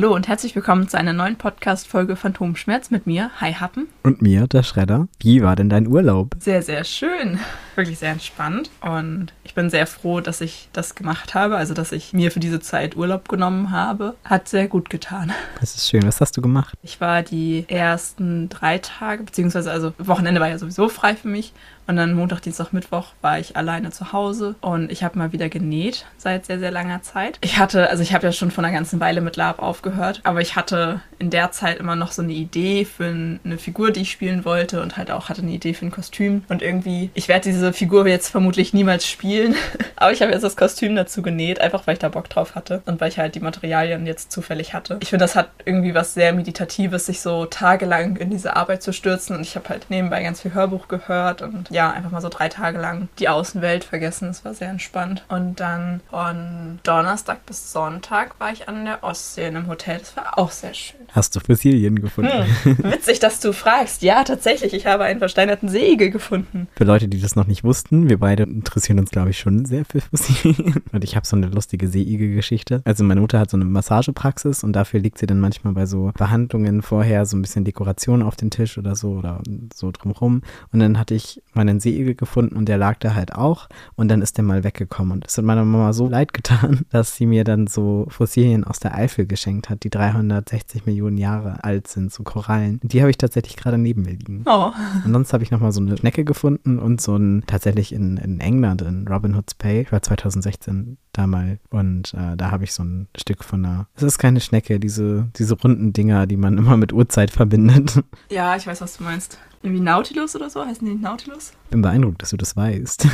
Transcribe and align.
Hallo 0.00 0.14
und 0.14 0.28
herzlich 0.28 0.56
willkommen 0.56 0.88
zu 0.88 0.96
einer 0.96 1.12
neuen 1.12 1.36
Podcast-Folge 1.36 2.16
Phantomschmerz 2.16 2.90
mit 2.90 3.06
mir, 3.06 3.30
Hi 3.38 3.52
Happen. 3.52 3.86
Und 4.02 4.22
mir, 4.22 4.46
der 4.46 4.62
Schredder. 4.62 5.08
Wie 5.18 5.42
war 5.42 5.56
denn 5.56 5.68
dein 5.68 5.86
Urlaub? 5.86 6.34
Sehr, 6.38 6.62
sehr 6.62 6.84
schön. 6.84 7.38
Wirklich 7.74 7.98
sehr 7.98 8.12
entspannt. 8.12 8.70
Und 8.80 9.32
ich 9.44 9.54
bin 9.54 9.68
sehr 9.68 9.86
froh, 9.86 10.20
dass 10.20 10.40
ich 10.40 10.68
das 10.72 10.94
gemacht 10.94 11.34
habe. 11.34 11.56
Also, 11.56 11.74
dass 11.74 11.92
ich 11.92 12.12
mir 12.12 12.30
für 12.30 12.40
diese 12.40 12.60
Zeit 12.60 12.96
Urlaub 12.96 13.28
genommen 13.28 13.70
habe. 13.70 14.14
Hat 14.24 14.48
sehr 14.48 14.68
gut 14.68 14.88
getan. 14.88 15.32
Das 15.60 15.74
ist 15.74 15.88
schön. 15.88 16.06
Was 16.06 16.20
hast 16.20 16.36
du 16.36 16.40
gemacht? 16.40 16.74
Ich 16.82 17.00
war 17.00 17.22
die 17.22 17.66
ersten 17.68 18.48
drei 18.48 18.78
Tage, 18.78 19.22
beziehungsweise, 19.22 19.70
also 19.70 19.92
Wochenende 19.98 20.40
war 20.40 20.48
ja 20.48 20.58
sowieso 20.58 20.88
frei 20.88 21.14
für 21.14 21.28
mich. 21.28 21.52
Und 21.90 21.96
dann 21.96 22.14
Montag, 22.14 22.40
Dienstag, 22.42 22.72
Mittwoch 22.72 23.08
war 23.20 23.40
ich 23.40 23.56
alleine 23.56 23.90
zu 23.90 24.12
Hause 24.12 24.54
und 24.60 24.92
ich 24.92 25.02
habe 25.02 25.18
mal 25.18 25.32
wieder 25.32 25.48
genäht 25.48 26.06
seit 26.18 26.46
sehr, 26.46 26.60
sehr 26.60 26.70
langer 26.70 27.02
Zeit. 27.02 27.38
Ich 27.40 27.58
hatte, 27.58 27.90
also 27.90 28.00
ich 28.00 28.14
habe 28.14 28.24
ja 28.26 28.32
schon 28.32 28.52
von 28.52 28.64
einer 28.64 28.72
ganzen 28.72 29.00
Weile 29.00 29.20
mit 29.20 29.34
Lab 29.34 29.58
aufgehört, 29.58 30.20
aber 30.22 30.40
ich 30.40 30.54
hatte 30.54 31.00
in 31.18 31.30
der 31.30 31.50
Zeit 31.50 31.80
immer 31.80 31.96
noch 31.96 32.12
so 32.12 32.22
eine 32.22 32.32
Idee 32.32 32.84
für 32.84 33.06
eine 33.06 33.58
Figur, 33.58 33.89
die 33.92 34.02
ich 34.02 34.10
spielen 34.10 34.44
wollte 34.44 34.80
und 34.80 34.96
halt 34.96 35.10
auch 35.10 35.28
hatte 35.28 35.42
eine 35.42 35.50
Idee 35.50 35.74
für 35.74 35.86
ein 35.86 35.90
Kostüm. 35.90 36.44
Und 36.48 36.62
irgendwie, 36.62 37.10
ich 37.14 37.28
werde 37.28 37.50
diese 37.50 37.72
Figur 37.72 38.06
jetzt 38.06 38.28
vermutlich 38.28 38.72
niemals 38.72 39.06
spielen, 39.06 39.56
aber 39.96 40.12
ich 40.12 40.22
habe 40.22 40.32
jetzt 40.32 40.42
das 40.42 40.56
Kostüm 40.56 40.94
dazu 40.94 41.22
genäht, 41.22 41.60
einfach 41.60 41.86
weil 41.86 41.94
ich 41.94 42.00
da 42.00 42.08
Bock 42.08 42.28
drauf 42.28 42.54
hatte 42.54 42.82
und 42.86 43.00
weil 43.00 43.08
ich 43.08 43.18
halt 43.18 43.34
die 43.34 43.40
Materialien 43.40 44.06
jetzt 44.06 44.30
zufällig 44.30 44.74
hatte. 44.74 44.98
Ich 45.00 45.10
finde, 45.10 45.24
das 45.24 45.34
hat 45.34 45.50
irgendwie 45.64 45.94
was 45.94 46.14
sehr 46.14 46.32
Meditatives, 46.32 47.06
sich 47.06 47.20
so 47.20 47.46
tagelang 47.46 48.16
in 48.16 48.30
diese 48.30 48.54
Arbeit 48.54 48.82
zu 48.82 48.92
stürzen 48.92 49.34
und 49.34 49.42
ich 49.42 49.56
habe 49.56 49.68
halt 49.68 49.86
nebenbei 49.88 50.22
ganz 50.22 50.40
viel 50.40 50.54
Hörbuch 50.54 50.86
gehört 50.86 51.42
und 51.42 51.68
ja, 51.70 51.80
ja, 51.80 51.90
einfach 51.92 52.10
mal 52.10 52.20
so 52.20 52.28
drei 52.28 52.50
Tage 52.50 52.78
lang 52.78 53.08
die 53.18 53.30
Außenwelt 53.30 53.84
vergessen. 53.84 54.28
Es 54.28 54.44
war 54.44 54.52
sehr 54.52 54.68
entspannt. 54.68 55.24
Und 55.28 55.60
dann 55.60 56.02
von 56.10 56.78
Donnerstag 56.82 57.46
bis 57.46 57.72
Sonntag 57.72 58.38
war 58.38 58.52
ich 58.52 58.68
an 58.68 58.84
der 58.84 59.02
Ostsee 59.02 59.46
in 59.46 59.56
einem 59.56 59.66
Hotel. 59.66 59.98
Das 59.98 60.14
war 60.14 60.38
auch 60.38 60.50
sehr 60.50 60.74
schön. 60.74 61.00
Hast 61.12 61.34
du 61.34 61.40
Fossilien 61.40 62.02
gefunden? 62.02 62.46
Hm, 62.64 62.78
witzig, 62.84 63.18
dass 63.18 63.40
du 63.40 63.54
fragst. 63.54 63.79
Ja, 64.00 64.24
tatsächlich. 64.24 64.74
Ich 64.74 64.86
habe 64.86 65.04
einen 65.04 65.20
versteinerten 65.20 65.68
Seeigel 65.68 66.10
gefunden. 66.10 66.68
Für 66.74 66.84
Leute, 66.84 67.08
die 67.08 67.20
das 67.20 67.34
noch 67.34 67.46
nicht 67.46 67.64
wussten, 67.64 68.08
wir 68.08 68.18
beide 68.18 68.42
interessieren 68.42 68.98
uns, 68.98 69.10
glaube 69.10 69.30
ich, 69.30 69.38
schon 69.38 69.64
sehr 69.64 69.84
für 69.84 70.00
Fossilien. 70.00 70.82
Und 70.92 71.02
ich 71.02 71.16
habe 71.16 71.26
so 71.26 71.36
eine 71.36 71.46
lustige 71.46 71.88
Seeigel-Geschichte. 71.88 72.82
Also 72.84 73.04
meine 73.04 73.20
Mutter 73.20 73.38
hat 73.38 73.50
so 73.50 73.56
eine 73.56 73.64
Massagepraxis 73.64 74.64
und 74.64 74.74
dafür 74.74 75.00
liegt 75.00 75.18
sie 75.18 75.26
dann 75.26 75.40
manchmal 75.40 75.72
bei 75.72 75.86
so 75.86 76.10
Behandlungen 76.16 76.82
vorher 76.82 77.24
so 77.26 77.36
ein 77.36 77.42
bisschen 77.42 77.64
Dekoration 77.64 78.22
auf 78.22 78.36
den 78.36 78.50
Tisch 78.50 78.76
oder 78.76 78.96
so 78.96 79.12
oder 79.12 79.40
so 79.72 79.90
drumherum. 79.90 80.42
Und 80.72 80.80
dann 80.80 80.98
hatte 80.98 81.14
ich 81.14 81.42
meinen 81.54 81.80
Seeigel 81.80 82.14
gefunden 82.14 82.56
und 82.56 82.68
der 82.68 82.78
lag 82.78 82.98
da 82.98 83.14
halt 83.14 83.34
auch. 83.34 83.68
Und 83.96 84.08
dann 84.08 84.22
ist 84.22 84.36
der 84.36 84.44
mal 84.44 84.64
weggekommen. 84.64 85.12
Und 85.12 85.26
es 85.26 85.38
hat 85.38 85.44
meiner 85.44 85.64
Mama 85.64 85.92
so 85.92 86.08
leid 86.08 86.32
getan, 86.32 86.86
dass 86.90 87.16
sie 87.16 87.26
mir 87.26 87.44
dann 87.44 87.66
so 87.66 88.06
Fossilien 88.10 88.64
aus 88.64 88.80
der 88.80 88.94
Eifel 88.94 89.26
geschenkt 89.26 89.70
hat, 89.70 89.84
die 89.84 89.90
360 89.90 90.86
Millionen 90.86 91.18
Jahre 91.18 91.64
alt 91.64 91.88
sind, 91.88 92.12
so 92.12 92.22
Korallen. 92.22 92.80
Die 92.82 93.00
habe 93.00 93.10
ich 93.10 93.18
tatsächlich 93.18 93.56
gerade 93.56 93.69
neben 93.78 94.02
mir 94.02 94.12
liegen. 94.12 94.42
Oh. 94.46 94.72
Und 95.04 95.12
sonst 95.12 95.32
habe 95.32 95.42
ich 95.42 95.50
nochmal 95.50 95.72
so 95.72 95.80
eine 95.80 95.96
Schnecke 95.96 96.24
gefunden 96.24 96.78
und 96.78 97.00
so 97.00 97.16
ein, 97.16 97.44
tatsächlich 97.46 97.92
in, 97.92 98.16
in 98.16 98.40
England, 98.40 98.82
in 98.82 99.06
Robin 99.08 99.36
Hood's 99.36 99.54
Bay, 99.54 99.82
ich 99.82 99.92
war 99.92 100.02
2016 100.02 100.98
da 101.12 101.26
mal 101.26 101.58
und 101.70 102.14
äh, 102.14 102.36
da 102.36 102.50
habe 102.50 102.64
ich 102.64 102.72
so 102.72 102.84
ein 102.84 103.08
Stück 103.16 103.44
von 103.44 103.64
einer, 103.64 103.86
es 103.94 104.02
ist 104.02 104.18
keine 104.18 104.40
Schnecke, 104.40 104.78
diese, 104.78 105.28
diese 105.36 105.54
runden 105.54 105.92
Dinger, 105.92 106.26
die 106.26 106.36
man 106.36 106.58
immer 106.58 106.76
mit 106.76 106.92
Uhrzeit 106.92 107.30
verbindet. 107.30 108.02
Ja, 108.30 108.54
ich 108.56 108.66
weiß, 108.66 108.80
was 108.80 108.96
du 108.96 109.04
meinst. 109.04 109.38
Irgendwie 109.62 109.82
Nautilus 109.82 110.36
oder 110.36 110.48
so? 110.48 110.64
Heißen 110.64 110.86
die 110.86 110.94
Nautilus? 110.94 111.52
Bin 111.70 111.82
beeindruckt, 111.82 112.22
dass 112.22 112.30
du 112.30 112.36
das 112.36 112.56
weißt. 112.56 113.06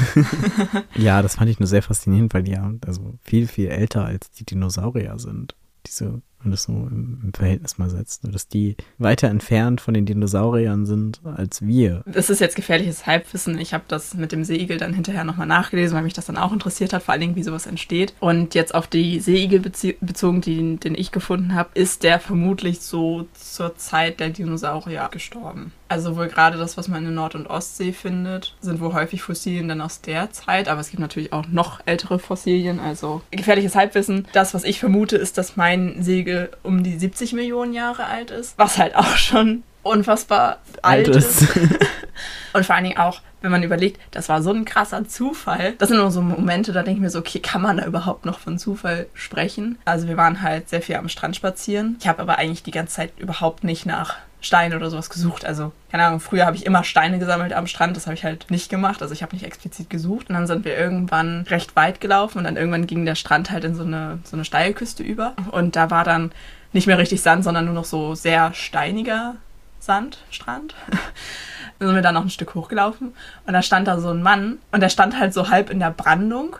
ja, 0.95 1.23
das 1.23 1.37
fand 1.37 1.51
ich 1.51 1.59
nur 1.59 1.67
sehr 1.67 1.83
faszinierend, 1.83 2.33
weil 2.35 2.43
die 2.43 2.53
ja 2.53 2.71
also 2.87 3.15
viel, 3.23 3.47
viel 3.47 3.69
älter 3.69 4.05
als 4.05 4.31
die 4.31 4.45
Dinosaurier 4.45 5.19
sind. 5.19 5.57
Diese 5.87 6.23
man 6.47 6.53
das 6.53 6.65
so 6.65 6.73
im, 6.73 7.33
Verhältnis 7.35 7.77
mal 7.77 7.91
setzt, 7.91 8.23
dass 8.25 8.49
die 8.49 8.77
weiter 8.99 9.29
entfernt 9.29 9.81
von 9.81 9.93
den 9.93 10.07
Dinosauriern 10.07 10.87
sind 10.87 11.21
als 11.25 11.61
wir. 11.61 12.03
Das 12.07 12.31
ist 12.31 12.41
jetzt 12.41 12.57
gefährliches 12.57 13.07
Halbwissen. 13.07 13.59
Ich 13.59 13.75
habe 13.75 13.85
das 13.89 14.15
mit 14.15 14.33
dem 14.33 14.45
Seeigel 14.45 14.79
dann 14.79 14.95
hinterher 14.95 15.25
nochmal 15.25 15.47
nachgelesen, 15.47 15.97
weil 15.97 16.05
mich 16.05 16.15
das 16.15 16.27
dann 16.27 16.37
auch 16.37 16.53
interessiert 16.53 16.93
hat, 16.93 17.03
vor 17.03 17.13
allen 17.13 17.21
Dingen, 17.21 17.37
wie 17.37 17.43
sowas 17.43 17.67
entsteht. 17.67 18.15
Und 18.21 18.55
jetzt 18.55 18.75
auf 18.75 18.87
die 18.87 19.21
Seeigel 19.21 19.61
bezogen, 19.61 20.41
die, 20.41 20.77
den 20.77 20.95
ich 20.95 21.13
gefunden 21.13 21.55
habe, 21.55 21.71
ist 21.75 22.05
der 22.05 22.21
vermutlich 22.21 22.81
so 22.81 23.27
zur 23.35 23.77
Zeit 23.77 24.21
der 24.21 24.31
Dinosaurier 24.31 25.09
gestorben. 25.13 25.73
Also 25.89 26.17
wohl 26.17 26.29
gerade 26.29 26.59
das, 26.59 26.77
was 26.77 26.89
man 26.89 27.07
in 27.07 27.15
Nord- 27.15 27.37
und 27.37 27.47
Ostsee 27.47 27.93
findet, 27.93 28.57
sind 28.61 28.81
wohl 28.81 28.93
häufig 28.93 29.23
Fossilien 29.23 29.69
dann 29.69 29.81
aus 29.81 30.01
der 30.01 30.33
Zeit, 30.33 30.69
aber 30.69 30.81
es 30.81 30.91
gibt 30.91 31.01
natürlich 31.01 31.33
auch 31.33 31.47
noch 31.47 31.81
ältere 31.87 32.19
Fossilien, 32.19 32.81
also 32.81 33.23
gefährliches 33.31 33.77
Halbwissen. 33.77 34.27
Das, 34.33 34.53
was 34.53 34.65
ich 34.65 34.81
vermute, 34.81 35.17
ist, 35.17 35.39
dass 35.39 35.57
mein 35.57 36.03
Segel 36.03 36.36
um 36.63 36.83
die 36.83 36.99
70 36.99 37.33
Millionen 37.33 37.73
Jahre 37.73 38.05
alt 38.05 38.31
ist, 38.31 38.59
was 38.59 38.79
halt 38.79 38.97
auch 38.97 39.17
schon 39.17 39.63
unfassbar 39.83 40.59
alt, 40.83 41.09
alt 41.09 41.17
ist. 41.17 41.47
Und 42.53 42.65
vor 42.65 42.75
allen 42.75 42.85
Dingen 42.85 42.99
auch, 42.99 43.21
wenn 43.43 43.51
man 43.51 43.63
überlegt, 43.63 44.01
das 44.11 44.29
war 44.29 44.43
so 44.43 44.51
ein 44.51 44.65
krasser 44.65 45.07
Zufall. 45.07 45.75
Das 45.79 45.89
sind 45.89 45.99
nur 45.99 46.11
so 46.11 46.23
Momente, 46.23 46.73
da 46.73 46.83
denke 46.83 46.99
ich 46.99 47.03
mir 47.03 47.11
so, 47.11 47.19
okay, 47.19 47.39
kann 47.39 47.63
man 47.63 47.77
da 47.77 47.87
überhaupt 47.87 48.25
noch 48.25 48.39
von 48.39 48.59
Zufall 48.59 49.07
sprechen? 49.15 49.79
Also 49.85 50.09
wir 50.09 50.17
waren 50.17 50.43
halt 50.43 50.69
sehr 50.69 50.83
viel 50.83 50.97
am 50.97 51.09
Strand 51.09 51.37
spazieren. 51.37 51.97
Ich 52.01 52.09
habe 52.09 52.23
aber 52.23 52.39
eigentlich 52.39 52.63
die 52.63 52.71
ganze 52.71 52.95
Zeit 52.95 53.13
überhaupt 53.19 53.63
nicht 53.63 53.87
nach 53.87 54.17
Steine 54.47 54.77
oder 54.77 54.91
sowas 54.91 55.11
gesucht. 55.11 55.45
Also, 55.45 55.73
keine 55.91 56.05
Ahnung, 56.05 56.21
früher 56.21 56.47
habe 56.47 56.57
ich 56.57 56.65
immer 56.65 56.85
Steine 56.85 57.19
gesammelt 57.19 57.53
am 57.53 57.67
Strand, 57.67 57.97
das 57.97 58.07
habe 58.07 58.15
ich 58.15 58.25
halt 58.25 58.51
nicht 58.51 58.69
gemacht. 58.71 59.03
Also 59.03 59.13
ich 59.13 59.23
habe 59.23 59.35
nicht 59.35 59.45
explizit 59.45 59.91
gesucht. 59.91 60.29
Und 60.29 60.35
dann 60.35 60.47
sind 60.47 60.65
wir 60.65 60.77
irgendwann 60.77 61.43
recht 61.43 61.77
weit 61.77 62.01
gelaufen 62.01 62.39
und 62.39 62.45
dann 62.45 62.57
irgendwann 62.57 62.87
ging 62.87 63.05
der 63.05 63.15
Strand 63.15 63.51
halt 63.51 63.65
in 63.65 63.75
so 63.75 63.83
eine, 63.83 64.19
so 64.25 64.37
eine 64.37 64.45
Steilküste 64.45 65.03
über. 65.03 65.35
Und 65.51 65.77
da 65.77 65.91
war 65.91 66.05
dann 66.05 66.33
nicht 66.73 66.87
mehr 66.87 66.99
richtig 66.99 67.23
Sand, 67.23 67.45
sondern 67.45 67.65
nur 67.65 67.75
noch 67.75 67.85
so 67.85 68.15
sehr 68.15 68.55
steiniger 68.55 69.37
Sandstrand. 69.81 70.75
dann 71.79 71.89
sind 71.89 71.95
wir 71.95 72.03
da 72.03 72.13
noch 72.13 72.23
ein 72.23 72.31
Stück 72.31 72.55
hochgelaufen 72.55 73.15
und 73.47 73.53
da 73.53 73.63
stand 73.63 73.87
da 73.87 74.01
so 74.01 74.11
ein 74.11 74.23
Mann 74.23 74.59
und 74.73 74.81
der 74.81 74.89
stand 74.89 75.19
halt 75.19 75.35
so 75.35 75.51
halb 75.51 75.71
in 75.71 75.79
der 75.79 75.91
Brandung 75.91 76.57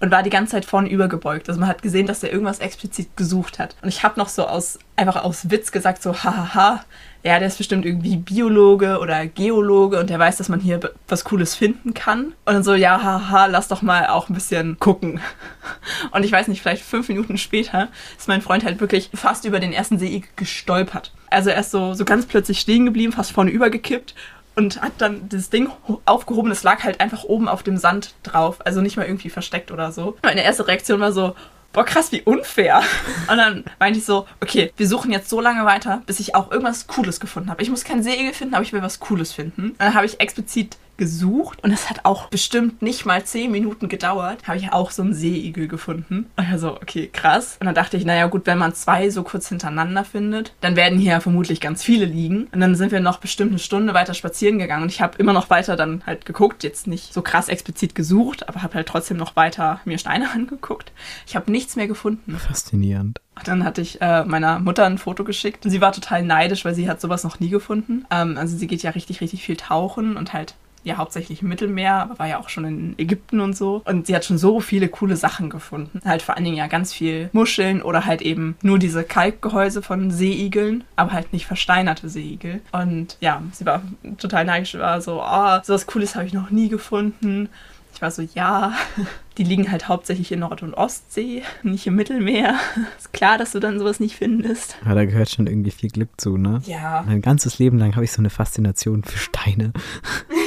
und 0.00 0.10
war 0.10 0.22
die 0.22 0.30
ganze 0.30 0.52
Zeit 0.52 0.64
vorne 0.64 0.88
übergebeugt. 0.88 1.48
Also 1.48 1.60
man 1.60 1.68
hat 1.68 1.82
gesehen, 1.82 2.06
dass 2.06 2.22
er 2.22 2.32
irgendwas 2.32 2.58
explizit 2.58 3.16
gesucht 3.16 3.58
hat. 3.58 3.76
Und 3.82 3.88
ich 3.88 4.02
habe 4.02 4.18
noch 4.18 4.28
so 4.28 4.46
aus 4.46 4.78
einfach 4.96 5.22
aus 5.22 5.50
Witz 5.50 5.72
gesagt 5.72 6.02
so 6.02 6.14
hahaha, 6.14 6.84
ja, 7.22 7.38
der 7.38 7.48
ist 7.48 7.58
bestimmt 7.58 7.84
irgendwie 7.84 8.16
Biologe 8.16 8.98
oder 8.98 9.26
Geologe 9.26 10.00
und 10.00 10.08
der 10.08 10.18
weiß, 10.18 10.38
dass 10.38 10.48
man 10.48 10.58
hier 10.58 10.80
was 11.06 11.24
Cooles 11.24 11.54
finden 11.54 11.92
kann. 11.92 12.32
Und 12.46 12.54
dann 12.54 12.62
so, 12.62 12.74
ja, 12.74 13.02
haha, 13.02 13.46
lass 13.46 13.68
doch 13.68 13.82
mal 13.82 14.06
auch 14.06 14.30
ein 14.30 14.34
bisschen 14.34 14.78
gucken. 14.78 15.20
Und 16.12 16.24
ich 16.24 16.32
weiß 16.32 16.48
nicht, 16.48 16.62
vielleicht 16.62 16.82
fünf 16.82 17.08
Minuten 17.08 17.36
später 17.36 17.88
ist 18.16 18.28
mein 18.28 18.40
Freund 18.40 18.64
halt 18.64 18.80
wirklich 18.80 19.10
fast 19.14 19.44
über 19.44 19.60
den 19.60 19.72
ersten 19.72 19.98
See 19.98 20.22
gestolpert. 20.36 21.12
Also 21.28 21.50
er 21.50 21.60
ist 21.60 21.70
so, 21.70 21.92
so 21.92 22.06
ganz 22.06 22.24
plötzlich 22.24 22.58
stehen 22.58 22.86
geblieben, 22.86 23.12
fast 23.12 23.32
vorne 23.32 23.50
übergekippt 23.50 24.14
und 24.60 24.82
hat 24.82 24.92
dann 24.98 25.26
das 25.30 25.48
Ding 25.48 25.70
aufgehoben. 26.04 26.50
Es 26.50 26.62
lag 26.62 26.84
halt 26.84 27.00
einfach 27.00 27.24
oben 27.24 27.48
auf 27.48 27.62
dem 27.62 27.78
Sand 27.78 28.14
drauf. 28.22 28.58
Also 28.66 28.82
nicht 28.82 28.98
mal 28.98 29.06
irgendwie 29.06 29.30
versteckt 29.30 29.70
oder 29.70 29.90
so. 29.90 30.18
Meine 30.22 30.44
erste 30.44 30.68
Reaktion 30.68 31.00
war 31.00 31.12
so, 31.12 31.34
boah, 31.72 31.84
krass, 31.84 32.12
wie 32.12 32.20
unfair. 32.20 32.82
Und 33.30 33.38
dann 33.38 33.64
meinte 33.78 33.98
ich 33.98 34.04
so, 34.04 34.26
okay, 34.42 34.70
wir 34.76 34.86
suchen 34.86 35.12
jetzt 35.12 35.30
so 35.30 35.40
lange 35.40 35.64
weiter, 35.64 36.02
bis 36.04 36.20
ich 36.20 36.34
auch 36.34 36.50
irgendwas 36.50 36.86
Cooles 36.86 37.20
gefunden 37.20 37.48
habe. 37.48 37.62
Ich 37.62 37.70
muss 37.70 37.84
kein 37.84 38.02
Segel 38.02 38.34
finden, 38.34 38.54
aber 38.54 38.62
ich 38.62 38.74
will 38.74 38.82
was 38.82 39.00
Cooles 39.00 39.32
finden. 39.32 39.70
Und 39.70 39.80
dann 39.80 39.94
habe 39.94 40.04
ich 40.04 40.20
explizit 40.20 40.76
gesucht 41.00 41.64
und 41.64 41.72
es 41.72 41.88
hat 41.88 42.04
auch 42.04 42.28
bestimmt 42.28 42.82
nicht 42.82 43.06
mal 43.06 43.24
zehn 43.24 43.50
Minuten 43.50 43.88
gedauert, 43.88 44.46
habe 44.46 44.58
ich 44.58 44.70
auch 44.70 44.90
so 44.90 45.02
einen 45.02 45.14
Seeigel 45.14 45.66
gefunden. 45.66 46.26
Und 46.36 46.46
also, 46.46 46.76
okay, 46.76 47.08
krass. 47.10 47.56
Und 47.58 47.64
dann 47.64 47.74
dachte 47.74 47.96
ich, 47.96 48.04
naja 48.04 48.26
gut, 48.26 48.46
wenn 48.46 48.58
man 48.58 48.74
zwei 48.74 49.08
so 49.08 49.22
kurz 49.22 49.48
hintereinander 49.48 50.04
findet, 50.04 50.52
dann 50.60 50.76
werden 50.76 50.98
hier 50.98 51.20
vermutlich 51.22 51.60
ganz 51.60 51.82
viele 51.82 52.04
liegen. 52.04 52.48
Und 52.52 52.60
dann 52.60 52.74
sind 52.74 52.92
wir 52.92 53.00
noch 53.00 53.18
bestimmt 53.18 53.50
eine 53.50 53.58
Stunde 53.58 53.94
weiter 53.94 54.12
spazieren 54.12 54.58
gegangen 54.58 54.82
und 54.82 54.90
ich 54.90 55.00
habe 55.00 55.16
immer 55.16 55.32
noch 55.32 55.48
weiter 55.48 55.74
dann 55.74 56.02
halt 56.06 56.26
geguckt, 56.26 56.62
jetzt 56.62 56.86
nicht 56.86 57.14
so 57.14 57.22
krass 57.22 57.48
explizit 57.48 57.94
gesucht, 57.94 58.46
aber 58.48 58.62
habe 58.62 58.74
halt 58.74 58.86
trotzdem 58.86 59.16
noch 59.16 59.36
weiter 59.36 59.80
mir 59.86 59.96
Steine 59.98 60.30
angeguckt. 60.34 60.92
Ich 61.26 61.34
habe 61.34 61.50
nichts 61.50 61.76
mehr 61.76 61.88
gefunden. 61.88 62.36
Faszinierend. 62.38 63.20
Dann 63.44 63.64
hatte 63.64 63.80
ich 63.80 64.02
äh, 64.02 64.24
meiner 64.24 64.58
Mutter 64.58 64.84
ein 64.84 64.98
Foto 64.98 65.24
geschickt. 65.24 65.64
Sie 65.64 65.80
war 65.80 65.92
total 65.92 66.22
neidisch, 66.22 66.66
weil 66.66 66.74
sie 66.74 66.90
hat 66.90 67.00
sowas 67.00 67.24
noch 67.24 67.40
nie 67.40 67.48
gefunden. 67.48 68.04
Ähm, 68.10 68.36
also 68.36 68.54
sie 68.54 68.66
geht 68.66 68.82
ja 68.82 68.90
richtig, 68.90 69.22
richtig 69.22 69.42
viel 69.42 69.56
tauchen 69.56 70.18
und 70.18 70.34
halt 70.34 70.56
ja 70.82 70.96
hauptsächlich 70.96 71.42
im 71.42 71.48
Mittelmeer, 71.48 71.94
aber 71.94 72.18
war 72.18 72.28
ja 72.28 72.38
auch 72.38 72.48
schon 72.48 72.64
in 72.64 72.94
Ägypten 72.98 73.40
und 73.40 73.56
so. 73.56 73.82
Und 73.84 74.06
sie 74.06 74.14
hat 74.14 74.24
schon 74.24 74.38
so 74.38 74.60
viele 74.60 74.88
coole 74.88 75.16
Sachen 75.16 75.50
gefunden. 75.50 76.00
Halt 76.04 76.22
vor 76.22 76.36
allen 76.36 76.44
Dingen 76.44 76.56
ja 76.56 76.66
ganz 76.66 76.92
viel 76.92 77.30
Muscheln 77.32 77.82
oder 77.82 78.06
halt 78.06 78.22
eben 78.22 78.56
nur 78.62 78.78
diese 78.78 79.04
Kalkgehäuse 79.04 79.82
von 79.82 80.10
Seeigeln, 80.10 80.84
aber 80.96 81.12
halt 81.12 81.32
nicht 81.32 81.46
versteinerte 81.46 82.08
Seeigel. 82.08 82.60
Und 82.72 83.16
ja, 83.20 83.42
sie 83.52 83.66
war 83.66 83.82
total 84.18 84.44
neidisch, 84.44 84.74
war 84.74 85.00
so, 85.00 85.22
oh, 85.22 85.58
sowas 85.62 85.86
Cooles 85.86 86.14
habe 86.14 86.26
ich 86.26 86.32
noch 86.32 86.50
nie 86.50 86.68
gefunden 86.68 87.48
Ich 87.94 88.02
war 88.02 88.10
so, 88.10 88.22
ja, 88.34 88.72
die 89.38 89.44
liegen 89.44 89.70
halt 89.70 89.88
hauptsächlich 89.88 90.32
in 90.32 90.40
Nord- 90.40 90.62
und 90.62 90.74
Ostsee, 90.74 91.42
nicht 91.62 91.86
im 91.86 91.96
Mittelmeer. 91.96 92.54
Ist 92.98 93.12
klar, 93.12 93.36
dass 93.38 93.52
du 93.52 93.60
dann 93.60 93.78
sowas 93.78 94.00
nicht 94.00 94.16
findest. 94.16 94.76
Ja, 94.84 94.94
da 94.94 95.04
gehört 95.04 95.30
schon 95.30 95.46
irgendwie 95.46 95.70
viel 95.70 95.90
Glück 95.90 96.10
zu, 96.18 96.36
ne? 96.36 96.62
Ja. 96.66 97.04
Mein 97.06 97.20
ganzes 97.20 97.58
Leben 97.58 97.78
lang 97.78 97.94
habe 97.96 98.04
ich 98.04 98.12
so 98.12 98.22
eine 98.22 98.30
Faszination 98.30 99.04
für 99.04 99.18
Steine. 99.18 99.72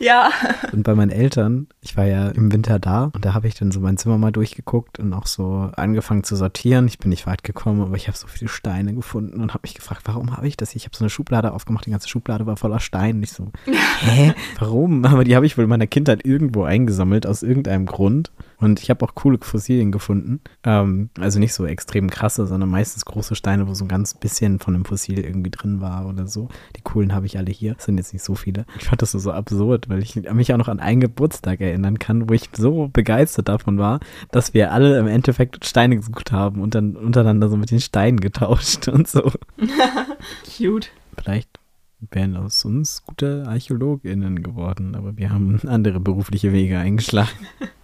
Ja. 0.00 0.30
Und 0.72 0.82
bei 0.82 0.94
meinen 0.94 1.10
Eltern, 1.10 1.68
ich 1.82 1.96
war 1.96 2.06
ja 2.06 2.28
im 2.30 2.50
Winter 2.52 2.78
da 2.78 3.10
und 3.14 3.24
da 3.24 3.34
habe 3.34 3.48
ich 3.48 3.54
dann 3.54 3.70
so 3.70 3.80
mein 3.80 3.98
Zimmer 3.98 4.18
mal 4.18 4.32
durchgeguckt 4.32 4.98
und 4.98 5.12
auch 5.12 5.26
so 5.26 5.70
angefangen 5.76 6.24
zu 6.24 6.36
sortieren. 6.36 6.88
Ich 6.88 6.98
bin 6.98 7.10
nicht 7.10 7.26
weit 7.26 7.44
gekommen, 7.44 7.82
aber 7.82 7.96
ich 7.96 8.08
habe 8.08 8.16
so 8.16 8.26
viele 8.26 8.48
Steine 8.48 8.94
gefunden 8.94 9.40
und 9.40 9.52
habe 9.52 9.62
mich 9.62 9.74
gefragt, 9.74 10.02
warum 10.06 10.36
habe 10.36 10.48
ich 10.48 10.56
das? 10.56 10.74
Ich 10.74 10.86
habe 10.86 10.96
so 10.96 11.04
eine 11.04 11.10
Schublade 11.10 11.52
aufgemacht, 11.52 11.86
die 11.86 11.90
ganze 11.90 12.08
Schublade 12.08 12.46
war 12.46 12.56
voller 12.56 12.80
Steine. 12.80 13.22
Ich 13.22 13.32
so, 13.32 13.52
hä, 14.00 14.32
warum? 14.58 15.04
Aber 15.04 15.24
die 15.24 15.36
habe 15.36 15.46
ich 15.46 15.56
wohl 15.58 15.64
in 15.64 15.70
meiner 15.70 15.86
Kindheit 15.86 16.24
irgendwo 16.24 16.64
eingesammelt, 16.64 17.26
aus 17.26 17.42
irgendeinem 17.42 17.86
Grund. 17.86 18.32
Und 18.60 18.80
ich 18.80 18.90
habe 18.90 19.04
auch 19.04 19.14
coole 19.14 19.38
Fossilien 19.40 19.90
gefunden. 19.90 20.40
Ähm, 20.64 21.10
also 21.18 21.38
nicht 21.38 21.54
so 21.54 21.64
extrem 21.64 22.10
krasse, 22.10 22.46
sondern 22.46 22.68
meistens 22.68 23.04
große 23.06 23.34
Steine, 23.34 23.66
wo 23.66 23.74
so 23.74 23.84
ein 23.84 23.88
ganz 23.88 24.14
bisschen 24.14 24.58
von 24.58 24.74
einem 24.74 24.84
Fossil 24.84 25.18
irgendwie 25.18 25.50
drin 25.50 25.80
war 25.80 26.06
oder 26.06 26.26
so. 26.26 26.48
Die 26.76 26.82
coolen 26.82 27.14
habe 27.14 27.26
ich 27.26 27.38
alle 27.38 27.50
hier. 27.50 27.74
Das 27.74 27.86
sind 27.86 27.96
jetzt 27.96 28.12
nicht 28.12 28.22
so 28.22 28.34
viele. 28.34 28.66
Ich 28.78 28.84
fand 28.84 29.00
das 29.00 29.12
so, 29.12 29.18
so 29.18 29.32
absurd, 29.32 29.88
weil 29.88 30.02
ich 30.02 30.14
mich 30.16 30.52
auch 30.52 30.58
noch 30.58 30.68
an 30.68 30.78
einen 30.78 31.00
Geburtstag 31.00 31.60
erinnern 31.60 31.98
kann, 31.98 32.28
wo 32.28 32.34
ich 32.34 32.50
so 32.52 32.88
begeistert 32.92 33.48
davon 33.48 33.78
war, 33.78 34.00
dass 34.30 34.52
wir 34.52 34.72
alle 34.72 34.98
im 34.98 35.06
Endeffekt 35.06 35.64
Steine 35.64 35.96
gesucht 35.96 36.30
haben 36.30 36.60
und 36.60 36.74
dann 36.74 36.96
untereinander 36.96 37.48
so 37.48 37.56
mit 37.56 37.70
den 37.70 37.80
Steinen 37.80 38.20
getauscht 38.20 38.88
und 38.88 39.08
so. 39.08 39.32
Cute. 40.44 40.90
Vielleicht 41.16 41.48
wären 42.10 42.36
aus 42.36 42.64
uns 42.64 43.04
gute 43.04 43.44
ArchäologInnen 43.46 44.42
geworden, 44.42 44.94
aber 44.94 45.16
wir 45.16 45.30
haben 45.30 45.60
andere 45.66 46.00
berufliche 46.00 46.52
Wege 46.52 46.78
eingeschlagen. 46.78 47.30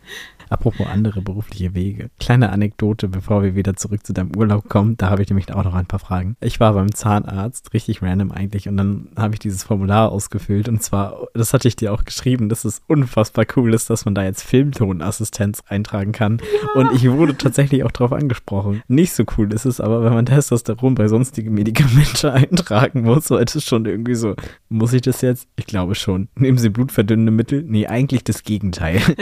Apropos 0.49 0.87
andere 0.87 1.23
berufliche 1.23 1.75
Wege. 1.75 2.11
Kleine 2.21 2.51
Anekdote, 2.51 3.09
bevor 3.09 3.43
wir 3.43 3.55
wieder 3.55 3.75
zurück 3.75 4.07
zu 4.07 4.13
deinem 4.13 4.37
Urlaub 4.37 4.69
kommen. 4.69 4.97
Da 4.97 5.11
habe 5.11 5.23
ich 5.23 5.29
nämlich 5.29 5.53
auch 5.53 5.65
noch 5.65 5.75
ein 5.75 5.87
paar 5.87 5.99
Fragen. 5.99 6.37
Ich 6.41 6.61
war 6.61 6.75
beim 6.75 6.95
Zahnarzt, 6.95 7.75
richtig 7.75 8.03
random 8.03 8.31
eigentlich, 8.31 8.69
und 8.69 8.77
dann 8.77 9.09
habe 9.17 9.35
ich 9.35 9.41
dieses 9.41 9.65
Formular 9.65 10.13
ausgefüllt. 10.13 10.69
Und 10.69 10.83
zwar, 10.83 11.27
das 11.35 11.53
hatte 11.53 11.69
ich 11.69 11.77
dir 11.77 11.93
auch 11.93 12.05
geschrieben, 12.05 12.49
dass 12.49 12.65
es 12.65 12.83
unfassbar 12.87 13.45
cool 13.57 13.75
ist, 13.75 13.91
dass 13.91 14.05
man 14.05 14.15
da 14.15 14.23
jetzt 14.23 14.43
Filmtonassistenz 14.43 15.63
eintragen 15.67 16.13
kann. 16.13 16.39
Ja. 16.39 16.81
Und 16.81 16.93
ich 16.93 17.11
wurde 17.11 17.37
tatsächlich 17.37 17.83
auch 17.85 17.91
darauf 17.91 18.13
angesprochen. 18.13 18.83
Nicht 18.89 19.13
so 19.13 19.25
cool 19.37 19.53
ist 19.53 19.65
es 19.65 19.81
aber, 19.81 20.05
wenn 20.05 20.15
man 20.15 20.27
Testosteron 20.27 20.95
bei 20.95 21.09
sonstigen 21.09 21.55
Medikamenten 21.55 22.27
eintragen 22.31 23.03
muss. 23.03 23.27
So, 23.27 23.37
es 23.37 23.57
ist 23.57 23.67
schon 23.67 23.85
irgendwie 23.87 24.15
so, 24.15 24.37
muss 24.69 24.93
ich 24.93 25.03
das 25.03 25.23
jetzt? 25.23 25.49
Ich 25.57 25.67
glaube 25.67 25.95
schon. 25.97 26.29
Nehmen 26.37 26.59
Sie 26.59 26.69
blutverdünnende 26.69 27.33
Mittel? 27.33 27.65
Nee, 27.67 27.87
eigentlich 27.87 28.23
das 28.23 28.45
Gegenteil. 28.45 29.01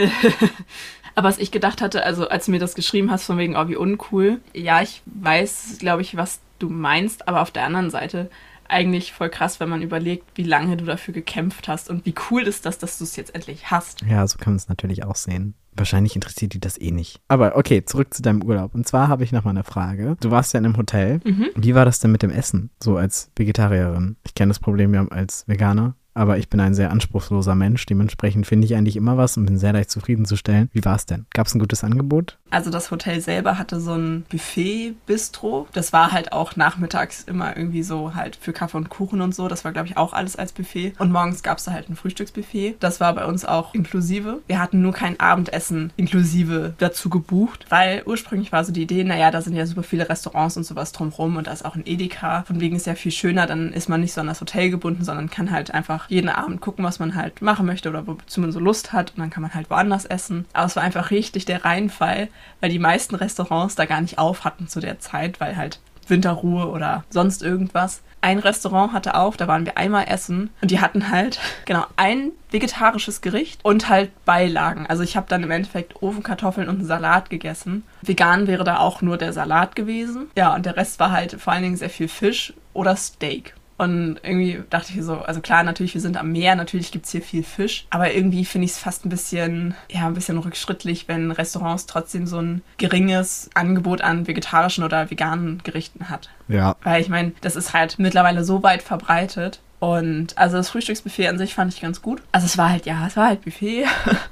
Aber 1.15 1.29
was 1.29 1.37
ich 1.37 1.51
gedacht 1.51 1.81
hatte, 1.81 2.03
also 2.03 2.27
als 2.27 2.45
du 2.45 2.51
mir 2.51 2.59
das 2.59 2.75
geschrieben 2.75 3.09
hast, 3.09 3.25
von 3.25 3.37
wegen, 3.37 3.55
oh, 3.55 3.67
wie 3.67 3.77
uncool. 3.77 4.41
Ja, 4.53 4.81
ich 4.81 5.01
weiß, 5.05 5.77
glaube 5.79 6.01
ich, 6.01 6.17
was 6.17 6.39
du 6.59 6.69
meinst, 6.69 7.27
aber 7.27 7.41
auf 7.41 7.51
der 7.51 7.63
anderen 7.63 7.89
Seite 7.89 8.29
eigentlich 8.67 9.13
voll 9.13 9.29
krass, 9.29 9.59
wenn 9.59 9.69
man 9.69 9.81
überlegt, 9.81 10.25
wie 10.35 10.43
lange 10.43 10.77
du 10.77 10.85
dafür 10.85 11.13
gekämpft 11.13 11.67
hast 11.67 11.89
und 11.89 12.05
wie 12.05 12.15
cool 12.29 12.43
ist 12.43 12.65
das, 12.65 12.77
dass 12.77 12.97
du 12.97 13.03
es 13.03 13.15
jetzt 13.15 13.35
endlich 13.35 13.69
hast. 13.71 14.01
Ja, 14.01 14.25
so 14.27 14.37
kann 14.37 14.53
man 14.53 14.57
es 14.57 14.67
natürlich 14.67 15.03
auch 15.03 15.15
sehen. 15.15 15.53
Wahrscheinlich 15.73 16.15
interessiert 16.15 16.53
die 16.53 16.59
das 16.59 16.79
eh 16.79 16.91
nicht. 16.91 17.19
Aber 17.27 17.57
okay, 17.57 17.83
zurück 17.85 18.13
zu 18.13 18.21
deinem 18.21 18.41
Urlaub. 18.43 18.73
Und 18.73 18.87
zwar 18.87 19.07
habe 19.07 19.23
ich 19.23 19.31
noch 19.31 19.43
mal 19.43 19.51
eine 19.51 19.63
Frage. 19.63 20.15
Du 20.21 20.31
warst 20.31 20.53
ja 20.53 20.59
in 20.59 20.65
einem 20.65 20.77
Hotel. 20.77 21.19
Mhm. 21.23 21.49
Wie 21.55 21.75
war 21.75 21.85
das 21.85 21.99
denn 21.99 22.11
mit 22.11 22.23
dem 22.23 22.31
Essen, 22.31 22.69
so 22.81 22.97
als 22.97 23.29
Vegetarierin? 23.35 24.15
Ich 24.25 24.35
kenne 24.35 24.49
das 24.49 24.59
Problem 24.59 24.93
ja 24.93 25.05
als 25.09 25.47
Veganer. 25.47 25.95
Aber 26.15 26.37
ich 26.37 26.49
bin 26.49 26.61
ein 26.61 26.73
sehr 26.73 26.91
anspruchsloser 26.91 27.55
Mensch. 27.55 27.85
Dementsprechend 27.85 28.47
finde 28.47 28.65
ich 28.65 28.75
eigentlich 28.75 28.95
immer 28.95 29.17
was 29.17 29.35
und 29.35 29.45
bin 29.45 29.57
sehr 29.57 29.73
leicht 29.73 29.91
zufriedenzustellen. 29.91 30.69
Wie 30.71 30.83
war 30.85 30.95
es 30.95 31.05
denn? 31.05 31.25
Gab 31.33 31.45
es 31.45 31.53
ein 31.53 31.59
gutes 31.59 31.83
Angebot? 31.83 32.37
Also 32.49 32.69
das 32.69 32.89
Hotel 32.89 33.19
selber 33.19 33.57
hatte 33.57 33.81
so 33.81 33.93
ein 33.93 34.25
Buffet-Bistro. 34.29 35.67
Das 35.73 35.91
war 35.91 36.13
halt 36.13 36.31
auch 36.31 36.55
nachmittags 36.55 37.23
immer 37.23 37.57
irgendwie 37.57 37.83
so 37.83 38.15
halt 38.15 38.37
für 38.37 38.53
Kaffee 38.53 38.77
und 38.77 38.89
Kuchen 38.89 39.19
und 39.19 39.35
so. 39.35 39.49
Das 39.49 39.65
war, 39.65 39.73
glaube 39.73 39.89
ich, 39.89 39.97
auch 39.97 40.13
alles 40.13 40.37
als 40.37 40.53
Buffet. 40.53 40.93
Und 40.99 41.11
morgens 41.11 41.43
gab 41.43 41.57
es 41.57 41.65
da 41.65 41.73
halt 41.73 41.89
ein 41.89 41.97
Frühstücksbuffet. 41.97 42.77
Das 42.79 43.01
war 43.01 43.13
bei 43.13 43.25
uns 43.25 43.43
auch 43.43 43.73
inklusive. 43.73 44.39
Wir 44.47 44.59
hatten 44.59 44.81
nur 44.81 44.93
kein 44.93 45.19
Abendessen 45.19 45.91
inklusive 45.97 46.75
dazu 46.77 47.09
gebucht, 47.09 47.65
weil 47.67 48.03
ursprünglich 48.05 48.53
war 48.53 48.63
so 48.63 48.71
die 48.71 48.83
Idee, 48.83 49.03
naja, 49.03 49.31
da 49.31 49.41
sind 49.41 49.53
ja 49.53 49.65
super 49.65 49.83
viele 49.83 50.07
Restaurants 50.07 50.55
und 50.55 50.63
sowas 50.63 50.93
drumherum 50.93 51.35
und 51.35 51.47
da 51.47 51.51
ist 51.51 51.65
auch 51.65 51.75
ein 51.75 51.83
Edeka. 51.85 52.43
Von 52.43 52.61
wegen 52.61 52.77
ist 52.77 52.87
ja 52.87 52.95
viel 52.95 53.11
schöner, 53.11 53.47
dann 53.47 53.73
ist 53.73 53.89
man 53.89 53.99
nicht 53.99 54.13
so 54.13 54.21
an 54.21 54.27
das 54.27 54.39
Hotel 54.39 54.69
gebunden, 54.69 55.03
sondern 55.03 55.29
kann 55.29 55.51
halt 55.51 55.71
einfach 55.71 56.04
jeden 56.07 56.29
Abend 56.29 56.61
gucken, 56.61 56.85
was 56.85 56.99
man 56.99 57.15
halt 57.15 57.41
machen 57.41 57.65
möchte 57.65 57.89
oder 57.89 58.07
wozu 58.07 58.41
man 58.41 58.51
so 58.51 58.59
Lust 58.59 58.93
hat 58.93 59.11
und 59.11 59.19
dann 59.19 59.29
kann 59.29 59.41
man 59.41 59.53
halt 59.53 59.69
woanders 59.69 60.05
essen. 60.05 60.45
Aber 60.53 60.65
es 60.65 60.75
war 60.75 60.83
einfach 60.83 61.11
richtig 61.11 61.45
der 61.45 61.65
Reinfall, 61.65 62.29
weil 62.61 62.69
die 62.69 62.79
meisten 62.79 63.15
Restaurants 63.15 63.75
da 63.75 63.85
gar 63.85 64.01
nicht 64.01 64.17
auf 64.17 64.43
hatten 64.43 64.67
zu 64.67 64.79
der 64.79 64.99
Zeit, 64.99 65.39
weil 65.39 65.57
halt 65.57 65.79
Winterruhe 66.07 66.69
oder 66.69 67.03
sonst 67.09 67.43
irgendwas. 67.43 68.01
Ein 68.21 68.39
Restaurant 68.39 68.91
hatte 68.93 69.15
auf, 69.15 69.37
da 69.37 69.47
waren 69.47 69.65
wir 69.65 69.77
einmal 69.77 70.05
essen 70.07 70.49
und 70.61 70.71
die 70.71 70.79
hatten 70.79 71.11
halt 71.11 71.39
genau 71.65 71.85
ein 71.95 72.31
vegetarisches 72.49 73.21
Gericht 73.21 73.63
und 73.63 73.89
halt 73.89 74.09
Beilagen. 74.25 74.87
Also 74.87 75.03
ich 75.03 75.15
habe 75.15 75.27
dann 75.29 75.43
im 75.43 75.51
Endeffekt 75.51 76.01
Ofenkartoffeln 76.01 76.67
und 76.67 76.79
einen 76.79 76.87
Salat 76.87 77.29
gegessen. 77.29 77.83
Vegan 78.01 78.47
wäre 78.47 78.63
da 78.63 78.79
auch 78.79 79.01
nur 79.01 79.17
der 79.17 79.33
Salat 79.33 79.75
gewesen. 79.75 80.27
Ja, 80.35 80.55
und 80.55 80.65
der 80.65 80.77
Rest 80.77 80.99
war 80.99 81.11
halt 81.11 81.39
vor 81.39 81.53
allen 81.53 81.63
Dingen 81.63 81.77
sehr 81.77 81.89
viel 81.89 82.07
Fisch 82.07 82.53
oder 82.73 82.95
Steak. 82.95 83.53
Und 83.77 84.19
irgendwie 84.23 84.63
dachte 84.69 84.93
ich 84.93 85.03
so, 85.03 85.17
also 85.19 85.41
klar, 85.41 85.63
natürlich, 85.63 85.93
wir 85.93 86.01
sind 86.01 86.15
am 86.15 86.31
Meer, 86.31 86.55
natürlich 86.55 86.91
gibt 86.91 87.05
es 87.05 87.11
hier 87.11 87.21
viel 87.21 87.43
Fisch, 87.43 87.85
aber 87.89 88.13
irgendwie 88.13 88.45
finde 88.45 88.65
ich 88.65 88.71
es 88.71 88.79
fast 88.79 89.05
ein 89.05 89.09
bisschen, 89.09 89.75
ja, 89.91 90.07
ein 90.07 90.13
bisschen 90.13 90.37
rückschrittlich, 90.37 91.09
wenn 91.09 91.31
Restaurants 91.31 91.85
trotzdem 91.85 92.25
so 92.25 92.39
ein 92.39 92.61
geringes 92.77 93.49
Angebot 93.53 94.01
an 94.01 94.27
vegetarischen 94.27 94.83
oder 94.85 95.11
veganen 95.11 95.61
Gerichten 95.63 96.09
hat. 96.09 96.29
Ja. 96.47 96.77
Weil 96.83 97.01
ich 97.01 97.09
meine, 97.09 97.33
das 97.41 97.57
ist 97.57 97.73
halt 97.73 97.99
mittlerweile 97.99 98.45
so 98.45 98.63
weit 98.63 98.81
verbreitet. 98.81 99.59
Und 99.79 100.37
also 100.37 100.55
das 100.55 100.69
Frühstücksbuffet 100.69 101.27
an 101.27 101.37
sich 101.37 101.53
fand 101.53 101.73
ich 101.73 101.81
ganz 101.81 102.01
gut. 102.01 102.21
Also 102.31 102.45
es 102.45 102.57
war 102.57 102.69
halt, 102.69 102.85
ja, 102.85 103.05
es 103.05 103.17
war 103.17 103.27
halt 103.27 103.43
Buffet. 103.43 103.85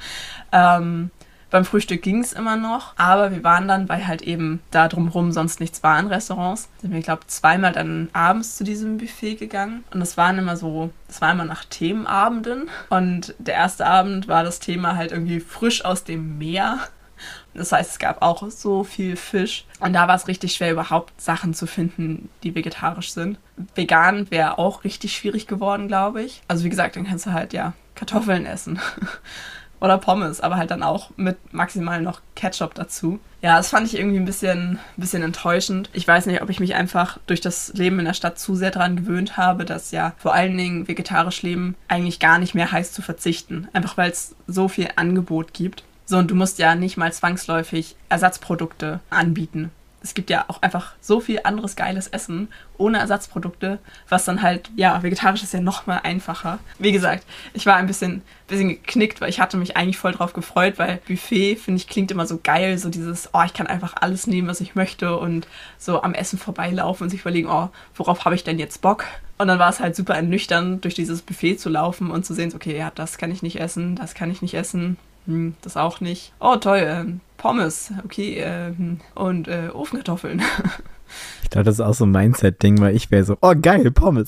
ähm, 0.53 1.11
beim 1.53 1.65
Frühstück 1.65 2.01
ging 2.01 2.19
es 2.19 2.33
immer 2.33 2.55
noch, 2.55 2.97
aber 2.97 3.29
wir 3.29 3.43
waren 3.43 3.67
dann, 3.67 3.87
weil 3.87 4.07
halt 4.07 4.23
eben 4.23 4.59
da 4.71 4.87
drumherum 4.87 5.31
sonst 5.31 5.59
nichts 5.59 5.83
war 5.83 5.99
in 5.99 6.07
Restaurants, 6.07 6.67
sind 6.81 6.91
wir, 6.91 7.01
glaube 7.01 7.27
zweimal 7.27 7.71
dann 7.71 8.09
abends 8.11 8.57
zu 8.57 8.63
diesem 8.63 8.97
Buffet 8.97 9.35
gegangen. 9.35 9.83
Und 9.93 9.99
das 9.99 10.17
waren 10.17 10.39
immer 10.39 10.57
so, 10.57 10.89
das 11.07 11.21
war 11.21 11.31
immer 11.31 11.45
nach 11.45 11.63
Themenabenden. 11.65 12.71
Und 12.89 13.35
der 13.37 13.53
erste 13.53 13.85
Abend 13.85 14.27
war 14.27 14.43
das 14.43 14.61
Thema 14.61 14.95
halt 14.95 15.11
irgendwie 15.11 15.39
frisch 15.39 15.85
aus 15.85 16.03
dem 16.03 16.39
Meer. 16.39 16.79
Das 17.53 17.71
heißt, 17.71 17.91
es 17.91 17.99
gab 17.99 18.23
auch 18.23 18.49
so 18.49 18.83
viel 18.83 19.15
Fisch. 19.15 19.65
Und 19.79 19.93
da 19.93 20.07
war 20.07 20.15
es 20.15 20.27
richtig 20.27 20.55
schwer, 20.55 20.71
überhaupt 20.71 21.21
Sachen 21.21 21.53
zu 21.53 21.67
finden, 21.67 22.29
die 22.41 22.55
vegetarisch 22.55 23.11
sind. 23.11 23.37
Vegan 23.75 24.31
wäre 24.31 24.57
auch 24.57 24.83
richtig 24.83 25.15
schwierig 25.15 25.45
geworden, 25.45 25.87
glaube 25.87 26.23
ich. 26.23 26.41
Also 26.47 26.63
wie 26.63 26.69
gesagt, 26.69 26.95
dann 26.95 27.05
kannst 27.05 27.27
du 27.27 27.31
halt 27.33 27.53
ja 27.53 27.73
Kartoffeln 27.93 28.47
essen. 28.47 28.79
oder 29.83 29.97
Pommes, 29.97 30.39
aber 30.39 30.55
halt 30.55 30.71
dann 30.71 30.81
auch 30.81 31.09
mit 31.17 31.37
maximal 31.53 32.01
noch 32.01 32.21
Ketchup 32.35 32.73
dazu. 32.73 33.19
Ja, 33.41 33.57
das 33.57 33.69
fand 33.69 33.85
ich 33.85 33.97
irgendwie 33.97 34.17
ein 34.17 34.25
bisschen, 34.25 34.79
bisschen 34.95 35.21
enttäuschend. 35.21 35.89
Ich 35.91 36.07
weiß 36.07 36.25
nicht, 36.25 36.41
ob 36.41 36.49
ich 36.49 36.61
mich 36.61 36.75
einfach 36.75 37.19
durch 37.27 37.41
das 37.41 37.73
Leben 37.73 37.99
in 37.99 38.05
der 38.05 38.13
Stadt 38.13 38.39
zu 38.39 38.55
sehr 38.55 38.71
daran 38.71 38.95
gewöhnt 38.95 39.35
habe, 39.35 39.65
dass 39.65 39.91
ja 39.91 40.13
vor 40.17 40.33
allen 40.33 40.57
Dingen 40.57 40.87
vegetarisch 40.87 41.41
leben 41.41 41.75
eigentlich 41.89 42.19
gar 42.21 42.39
nicht 42.39 42.55
mehr 42.55 42.71
heißt 42.71 42.93
zu 42.93 43.01
verzichten. 43.01 43.67
Einfach 43.73 43.97
weil 43.97 44.09
es 44.09 44.35
so 44.47 44.69
viel 44.69 44.87
Angebot 44.95 45.53
gibt. 45.53 45.83
So, 46.05 46.17
und 46.17 46.31
du 46.31 46.35
musst 46.35 46.59
ja 46.59 46.75
nicht 46.75 46.95
mal 46.95 47.11
zwangsläufig 47.11 47.97
Ersatzprodukte 48.07 49.01
anbieten 49.09 49.69
es 50.03 50.13
gibt 50.13 50.29
ja 50.29 50.45
auch 50.49 50.61
einfach 50.61 50.93
so 50.99 51.21
viel 51.21 51.39
anderes 51.43 51.77
geiles 51.77 52.07
Essen 52.07 52.49
ohne 52.77 52.99
Ersatzprodukte, 52.99 53.79
was 54.09 54.25
dann 54.25 54.41
halt, 54.41 54.69
ja, 54.75 55.01
vegetarisch 55.01 55.41
ist 55.41 55.53
ja 55.53 55.61
noch 55.61 55.87
mal 55.87 56.01
einfacher. 56.03 56.59
Wie 56.77 56.91
gesagt, 56.91 57.25
ich 57.53 57.65
war 57.65 57.77
ein 57.77 57.87
bisschen, 57.87 58.21
bisschen 58.47 58.69
geknickt, 58.69 59.21
weil 59.21 59.29
ich 59.29 59.39
hatte 59.39 59.55
mich 59.55 59.77
eigentlich 59.77 59.97
voll 59.97 60.11
drauf 60.11 60.33
gefreut, 60.33 60.73
weil 60.77 60.99
Buffet, 61.07 61.55
finde 61.55 61.77
ich, 61.77 61.87
klingt 61.87 62.11
immer 62.11 62.27
so 62.27 62.37
geil, 62.43 62.77
so 62.77 62.89
dieses, 62.89 63.29
oh, 63.33 63.43
ich 63.45 63.53
kann 63.53 63.65
einfach 63.65 63.95
alles 63.95 64.27
nehmen, 64.27 64.49
was 64.49 64.59
ich 64.59 64.75
möchte 64.75 65.17
und 65.17 65.47
so 65.77 66.03
am 66.03 66.13
Essen 66.13 66.37
vorbeilaufen 66.37 67.05
und 67.05 67.09
sich 67.09 67.21
überlegen, 67.21 67.47
oh, 67.49 67.69
worauf 67.95 68.25
habe 68.25 68.35
ich 68.35 68.43
denn 68.43 68.59
jetzt 68.59 68.81
Bock? 68.81 69.05
Und 69.37 69.47
dann 69.47 69.59
war 69.59 69.69
es 69.69 69.79
halt 69.79 69.95
super 69.95 70.15
ernüchternd, 70.15 70.83
durch 70.83 70.95
dieses 70.95 71.21
Buffet 71.21 71.55
zu 71.55 71.69
laufen 71.69 72.11
und 72.11 72.25
zu 72.25 72.33
sehen, 72.33 72.51
okay, 72.53 72.77
ja, 72.77 72.91
das 72.93 73.17
kann 73.17 73.31
ich 73.31 73.41
nicht 73.41 73.59
essen, 73.59 73.95
das 73.95 74.15
kann 74.15 74.29
ich 74.29 74.41
nicht 74.41 74.53
essen, 74.53 74.97
hm, 75.25 75.55
das 75.61 75.77
auch 75.77 76.01
nicht. 76.01 76.33
Oh, 76.39 76.55
toll, 76.57 76.77
äh, 76.77 77.05
Pommes, 77.37 77.91
okay, 78.03 78.39
äh, 78.39 78.73
und 79.15 79.47
äh, 79.47 79.69
Ofenkartoffeln. 79.73 80.41
Ich 81.43 81.49
glaube, 81.49 81.65
das 81.65 81.75
ist 81.75 81.81
auch 81.81 81.93
so 81.93 82.05
ein 82.05 82.11
Mindset-Ding, 82.11 82.81
weil 82.81 82.95
ich 82.95 83.11
wäre 83.11 83.23
so, 83.23 83.37
oh 83.41 83.53
geil, 83.59 83.91
Pommes. 83.91 84.27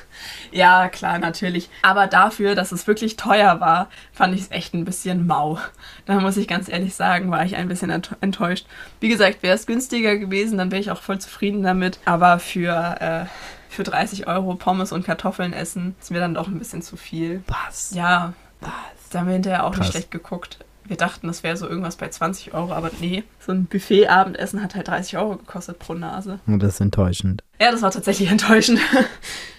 ja, 0.50 0.88
klar, 0.88 1.18
natürlich. 1.18 1.70
Aber 1.82 2.06
dafür, 2.06 2.54
dass 2.54 2.72
es 2.72 2.86
wirklich 2.86 3.16
teuer 3.16 3.60
war, 3.60 3.88
fand 4.12 4.34
ich 4.34 4.42
es 4.42 4.50
echt 4.50 4.74
ein 4.74 4.84
bisschen 4.84 5.26
mau. 5.26 5.58
Da 6.06 6.18
muss 6.20 6.36
ich 6.36 6.48
ganz 6.48 6.68
ehrlich 6.68 6.94
sagen, 6.94 7.30
war 7.30 7.44
ich 7.44 7.56
ein 7.56 7.68
bisschen 7.68 7.90
enttäuscht. 8.20 8.66
Wie 9.00 9.08
gesagt, 9.08 9.42
wäre 9.42 9.54
es 9.54 9.66
günstiger 9.66 10.16
gewesen, 10.16 10.58
dann 10.58 10.70
wäre 10.72 10.80
ich 10.80 10.90
auch 10.90 11.00
voll 11.00 11.20
zufrieden 11.20 11.62
damit. 11.62 11.98
Aber 12.04 12.38
für, 12.38 13.00
äh, 13.00 13.26
für 13.68 13.84
30 13.84 14.26
Euro 14.26 14.54
Pommes 14.56 14.90
und 14.92 15.04
Kartoffeln 15.04 15.52
essen 15.52 15.94
ist 16.00 16.10
mir 16.10 16.20
dann 16.20 16.34
doch 16.34 16.48
ein 16.48 16.58
bisschen 16.58 16.82
zu 16.82 16.96
viel. 16.96 17.44
Was? 17.46 17.94
Ja. 17.94 18.32
Was? 18.60 18.72
Da 19.14 19.20
haben 19.20 19.26
wir 19.28 19.34
hinterher 19.34 19.64
auch 19.64 19.70
Krass. 19.70 19.80
nicht 19.80 19.90
schlecht 19.92 20.10
geguckt. 20.10 20.58
Wir 20.86 20.96
dachten, 20.96 21.28
das 21.28 21.42
wäre 21.42 21.56
so 21.56 21.66
irgendwas 21.66 21.96
bei 21.96 22.08
20 22.08 22.52
Euro, 22.52 22.72
aber 22.72 22.90
nee. 23.00 23.22
So 23.38 23.52
ein 23.52 23.64
Buffet-Abendessen 23.66 24.62
hat 24.62 24.74
halt 24.74 24.88
30 24.88 25.16
Euro 25.16 25.36
gekostet 25.36 25.78
pro 25.78 25.94
Nase. 25.94 26.40
Und 26.46 26.62
das 26.62 26.74
ist 26.74 26.80
enttäuschend. 26.80 27.42
Ja, 27.58 27.70
das 27.70 27.80
war 27.80 27.90
tatsächlich 27.90 28.28
enttäuschend. 28.32 28.80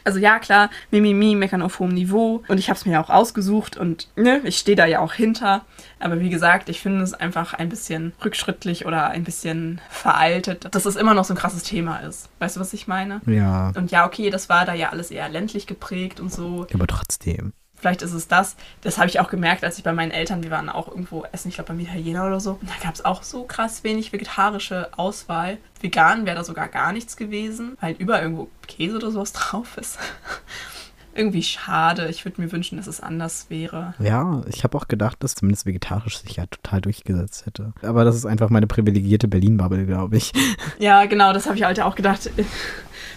Also 0.03 0.19
ja, 0.19 0.37
klar, 0.37 0.69
Mimimi, 0.91 1.33
meckern 1.33 1.63
auf 1.63 1.79
hohem 1.79 1.93
Niveau. 1.93 2.43
Und 2.47 2.59
ich 2.59 2.69
habe 2.69 2.77
es 2.77 2.85
mir 2.85 2.99
auch 2.99 3.09
ausgesucht 3.09 3.75
und 3.75 4.09
ne, 4.15 4.41
ich 4.43 4.57
stehe 4.57 4.75
da 4.75 4.85
ja 4.85 4.99
auch 4.99 5.13
hinter. 5.13 5.65
Aber 5.99 6.19
wie 6.19 6.29
gesagt, 6.29 6.69
ich 6.69 6.79
finde 6.79 7.01
es 7.01 7.15
einfach 7.15 7.55
ein 7.55 7.69
bisschen 7.69 8.13
rückschrittlich 8.23 8.85
oder 8.85 9.07
ein 9.07 9.23
bisschen 9.23 9.81
veraltet, 9.89 10.67
dass 10.75 10.85
es 10.85 10.95
immer 10.95 11.15
noch 11.15 11.25
so 11.25 11.33
ein 11.33 11.37
krasses 11.37 11.63
Thema 11.63 11.99
ist. 11.99 12.29
Weißt 12.37 12.57
du, 12.57 12.59
was 12.59 12.73
ich 12.73 12.87
meine? 12.87 13.21
Ja. 13.25 13.71
Und 13.75 13.89
ja, 13.89 14.05
okay, 14.05 14.29
das 14.29 14.49
war 14.49 14.65
da 14.65 14.75
ja 14.75 14.89
alles 14.89 15.09
eher 15.09 15.29
ländlich 15.29 15.65
geprägt 15.65 16.19
und 16.19 16.31
so. 16.31 16.67
Aber 16.71 16.87
trotzdem. 16.87 17.53
Vielleicht 17.85 18.01
ist 18.01 18.13
es 18.13 18.27
das. 18.27 18.55
Das 18.81 18.97
habe 18.97 19.09
ich 19.09 19.19
auch 19.19 19.29
gemerkt, 19.29 19.63
als 19.63 19.77
ich 19.77 19.83
bei 19.83 19.93
meinen 19.93 20.09
Eltern, 20.09 20.41
wir 20.41 20.49
waren 20.49 20.69
auch 20.69 20.87
irgendwo 20.87 21.23
essen, 21.31 21.49
ich 21.49 21.53
glaube 21.53 21.67
beim 21.67 21.79
Italiener 21.79 22.25
oder 22.25 22.39
so. 22.39 22.57
Und 22.59 22.67
da 22.67 22.73
gab 22.83 22.95
es 22.95 23.05
auch 23.05 23.21
so 23.21 23.43
krass 23.43 23.83
wenig 23.83 24.11
vegetarische 24.11 24.89
Auswahl. 24.97 25.59
Vegan 25.81 26.25
wäre 26.25 26.35
da 26.35 26.43
sogar 26.43 26.67
gar 26.67 26.93
nichts 26.93 27.15
gewesen, 27.15 27.77
weil 27.81 27.93
überall 27.99 28.23
irgendwo 28.23 28.49
Käse 28.67 28.95
oder 28.95 29.11
sowas 29.11 29.33
drauf 29.33 29.77
ist. 29.77 29.99
Irgendwie 31.13 31.43
schade. 31.43 32.07
Ich 32.09 32.25
würde 32.25 32.41
mir 32.41 32.51
wünschen, 32.51 32.77
dass 32.77 32.87
es 32.87 33.01
anders 33.01 33.45
wäre. 33.49 33.93
Ja, 33.99 34.41
ich 34.47 34.63
habe 34.63 34.75
auch 34.79 34.87
gedacht, 34.87 35.21
dass 35.21 35.35
zumindest 35.35 35.67
vegetarisch 35.67 36.17
sich 36.17 36.37
ja 36.37 36.47
total 36.47 36.81
durchgesetzt 36.81 37.45
hätte. 37.45 37.71
Aber 37.83 38.03
das 38.03 38.15
ist 38.15 38.25
einfach 38.25 38.49
meine 38.49 38.65
privilegierte 38.65 39.27
Berlin-Bubble, 39.27 39.85
glaube 39.85 40.17
ich. 40.17 40.33
Ja, 40.79 41.05
genau, 41.05 41.33
das 41.33 41.45
habe 41.45 41.55
ich 41.55 41.63
halt 41.63 41.79
auch 41.79 41.93
gedacht. 41.93 42.31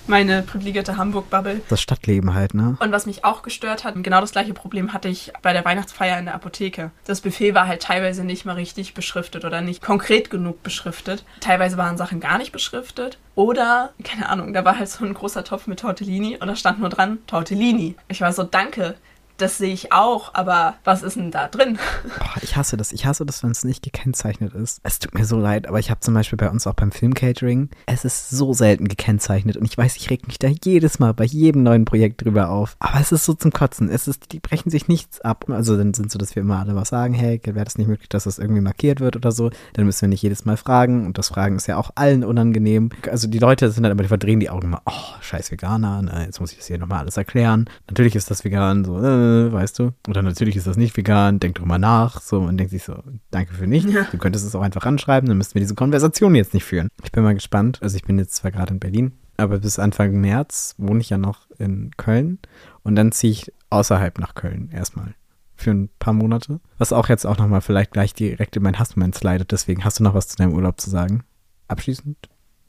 Meine 0.06 0.42
privilegierte 0.42 0.96
Hamburg-Bubble. 0.96 1.60
Das 1.68 1.80
Stadtleben 1.80 2.34
halt, 2.34 2.54
ne? 2.54 2.76
Und 2.80 2.92
was 2.92 3.06
mich 3.06 3.24
auch 3.24 3.42
gestört 3.42 3.84
hat, 3.84 3.94
genau 4.02 4.20
das 4.20 4.32
gleiche 4.32 4.54
Problem 4.54 4.92
hatte 4.92 5.08
ich 5.08 5.32
bei 5.42 5.52
der 5.52 5.64
Weihnachtsfeier 5.64 6.18
in 6.18 6.26
der 6.26 6.34
Apotheke. 6.34 6.90
Das 7.04 7.20
Buffet 7.20 7.54
war 7.54 7.66
halt 7.66 7.82
teilweise 7.82 8.24
nicht 8.24 8.44
mal 8.44 8.54
richtig 8.54 8.94
beschriftet 8.94 9.44
oder 9.44 9.60
nicht 9.60 9.82
konkret 9.82 10.30
genug 10.30 10.62
beschriftet. 10.62 11.24
Teilweise 11.40 11.76
waren 11.76 11.96
Sachen 11.96 12.20
gar 12.20 12.38
nicht 12.38 12.52
beschriftet. 12.52 13.18
Oder, 13.34 13.90
keine 14.02 14.28
Ahnung, 14.28 14.52
da 14.52 14.64
war 14.64 14.78
halt 14.78 14.88
so 14.88 15.04
ein 15.04 15.14
großer 15.14 15.44
Topf 15.44 15.68
mit 15.68 15.78
Tortellini 15.80 16.38
und 16.40 16.48
da 16.48 16.56
stand 16.56 16.80
nur 16.80 16.88
dran 16.88 17.18
Tortellini. 17.28 17.94
Ich 18.08 18.20
war 18.20 18.32
so, 18.32 18.42
danke, 18.42 18.96
das 19.38 19.58
sehe 19.58 19.72
ich 19.72 19.92
auch, 19.92 20.34
aber 20.34 20.74
was 20.84 21.02
ist 21.02 21.16
denn 21.16 21.30
da 21.30 21.48
drin? 21.48 21.78
Oh, 22.20 22.40
ich 22.42 22.56
hasse 22.56 22.76
das. 22.76 22.92
Ich 22.92 23.06
hasse 23.06 23.24
das, 23.24 23.42
wenn 23.42 23.52
es 23.52 23.64
nicht 23.64 23.82
gekennzeichnet 23.82 24.52
ist. 24.52 24.80
Es 24.82 24.98
tut 24.98 25.14
mir 25.14 25.24
so 25.24 25.38
leid, 25.38 25.68
aber 25.68 25.78
ich 25.78 25.90
habe 25.90 26.00
zum 26.00 26.14
Beispiel 26.14 26.36
bei 26.36 26.50
uns 26.50 26.66
auch 26.66 26.74
beim 26.74 26.90
Filmcatering, 26.90 27.70
es 27.86 28.04
ist 28.04 28.30
so 28.30 28.52
selten 28.52 28.88
gekennzeichnet 28.88 29.56
und 29.56 29.64
ich 29.64 29.78
weiß, 29.78 29.96
ich 29.96 30.10
reg 30.10 30.26
mich 30.26 30.38
da 30.38 30.48
jedes 30.48 30.98
Mal 30.98 31.14
bei 31.14 31.24
jedem 31.24 31.62
neuen 31.62 31.84
Projekt 31.84 32.24
drüber 32.24 32.50
auf. 32.50 32.76
Aber 32.80 33.00
es 33.00 33.12
ist 33.12 33.24
so 33.24 33.34
zum 33.34 33.52
Kotzen. 33.52 33.88
Es 33.88 34.08
ist, 34.08 34.32
die 34.32 34.40
brechen 34.40 34.70
sich 34.70 34.88
nichts 34.88 35.20
ab. 35.20 35.48
Also 35.48 35.76
dann 35.76 35.94
sind 35.94 36.10
so, 36.10 36.18
dass 36.18 36.34
wir 36.34 36.42
immer 36.42 36.58
alle 36.58 36.74
was 36.74 36.88
sagen, 36.88 37.14
hey, 37.14 37.40
wäre 37.44 37.64
das 37.64 37.78
nicht 37.78 37.88
möglich, 37.88 38.08
dass 38.08 38.24
das 38.24 38.38
irgendwie 38.38 38.60
markiert 38.60 39.00
wird 39.00 39.16
oder 39.16 39.32
so. 39.32 39.50
Dann 39.74 39.86
müssen 39.86 40.02
wir 40.02 40.08
nicht 40.08 40.22
jedes 40.22 40.44
Mal 40.44 40.56
fragen 40.56 41.06
und 41.06 41.18
das 41.18 41.28
Fragen 41.28 41.56
ist 41.56 41.66
ja 41.66 41.76
auch 41.76 41.90
allen 41.94 42.24
unangenehm. 42.24 42.90
Also 43.10 43.28
die 43.28 43.38
Leute 43.38 43.70
sind 43.70 43.84
dann 43.84 43.92
immer, 43.92 44.02
die 44.02 44.08
verdrehen 44.08 44.40
die 44.40 44.50
Augen 44.50 44.66
immer, 44.66 44.82
oh, 44.86 45.20
scheiß 45.20 45.50
Veganer, 45.50 46.02
ne, 46.02 46.24
jetzt 46.26 46.40
muss 46.40 46.52
ich 46.52 46.58
das 46.58 46.66
hier 46.66 46.78
nochmal 46.78 47.00
alles 47.00 47.16
erklären. 47.16 47.66
Natürlich 47.88 48.16
ist 48.16 48.30
das 48.30 48.44
vegan, 48.44 48.84
so, 48.84 48.98
äh, 48.98 49.27
weißt 49.52 49.78
du? 49.78 49.92
Oder 50.08 50.22
natürlich 50.22 50.56
ist 50.56 50.66
das 50.66 50.76
nicht 50.76 50.96
vegan, 50.96 51.40
denk 51.40 51.56
drüber 51.56 51.78
nach. 51.78 52.20
So, 52.20 52.40
man 52.40 52.56
denkt 52.56 52.70
sich 52.70 52.84
so, 52.84 53.02
danke 53.30 53.54
für 53.54 53.66
nichts. 53.66 53.92
Ja. 53.92 54.06
Du 54.10 54.18
könntest 54.18 54.46
es 54.46 54.54
auch 54.54 54.62
einfach 54.62 54.86
anschreiben, 54.86 55.28
dann 55.28 55.38
müssten 55.38 55.54
wir 55.54 55.60
diese 55.60 55.74
Konversation 55.74 56.34
jetzt 56.34 56.54
nicht 56.54 56.64
führen. 56.64 56.88
Ich 57.02 57.12
bin 57.12 57.22
mal 57.22 57.34
gespannt. 57.34 57.78
Also 57.82 57.96
ich 57.96 58.04
bin 58.04 58.18
jetzt 58.18 58.34
zwar 58.34 58.50
gerade 58.50 58.74
in 58.74 58.80
Berlin, 58.80 59.12
aber 59.36 59.58
bis 59.58 59.78
Anfang 59.78 60.20
März 60.20 60.74
wohne 60.78 61.00
ich 61.00 61.10
ja 61.10 61.18
noch 61.18 61.50
in 61.58 61.90
Köln 61.96 62.38
und 62.82 62.96
dann 62.96 63.12
ziehe 63.12 63.32
ich 63.32 63.52
außerhalb 63.70 64.18
nach 64.18 64.34
Köln 64.34 64.70
erstmal 64.72 65.14
für 65.54 65.72
ein 65.72 65.90
paar 65.98 66.14
Monate. 66.14 66.60
Was 66.78 66.92
auch 66.92 67.08
jetzt 67.08 67.26
auch 67.26 67.38
nochmal 67.38 67.60
vielleicht 67.60 67.92
gleich 67.92 68.14
direkt 68.14 68.56
in 68.56 68.62
meinen 68.62 68.78
Hassmoment 68.78 69.14
slidet. 69.14 69.50
Deswegen 69.52 69.84
hast 69.84 69.98
du 69.98 70.04
noch 70.04 70.14
was 70.14 70.28
zu 70.28 70.36
deinem 70.36 70.54
Urlaub 70.54 70.80
zu 70.80 70.88
sagen? 70.88 71.24
Abschließend? 71.66 72.16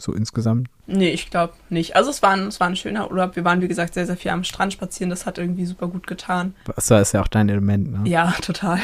So 0.02 0.14
insgesamt? 0.14 0.70
Nee, 0.88 1.10
ich 1.10 1.30
glaube 1.30 1.54
nicht. 1.70 1.96
Also 1.96 2.10
es 2.10 2.22
war, 2.22 2.32
ein, 2.32 2.48
es 2.48 2.60
war 2.60 2.68
ein 2.68 2.76
schöner 2.76 3.12
Urlaub. 3.12 3.36
Wir 3.36 3.44
waren, 3.44 3.62
wie 3.62 3.68
gesagt, 3.68 3.94
sehr, 3.94 4.06
sehr 4.06 4.18
viel 4.18 4.32
am 4.32 4.44
Strand 4.44 4.74
spazieren. 4.74 5.10
Das 5.10 5.26
hat 5.26 5.38
irgendwie 5.38 5.66
super 5.66 5.88
gut 5.88 6.08
getan. 6.08 6.56
Das 6.76 6.90
ist 6.90 7.14
ja 7.14 7.22
auch 7.22 7.28
dein 7.28 7.50
Element, 7.50 7.92
ne? 7.92 8.10
Ja, 8.10 8.34
total. 8.42 8.80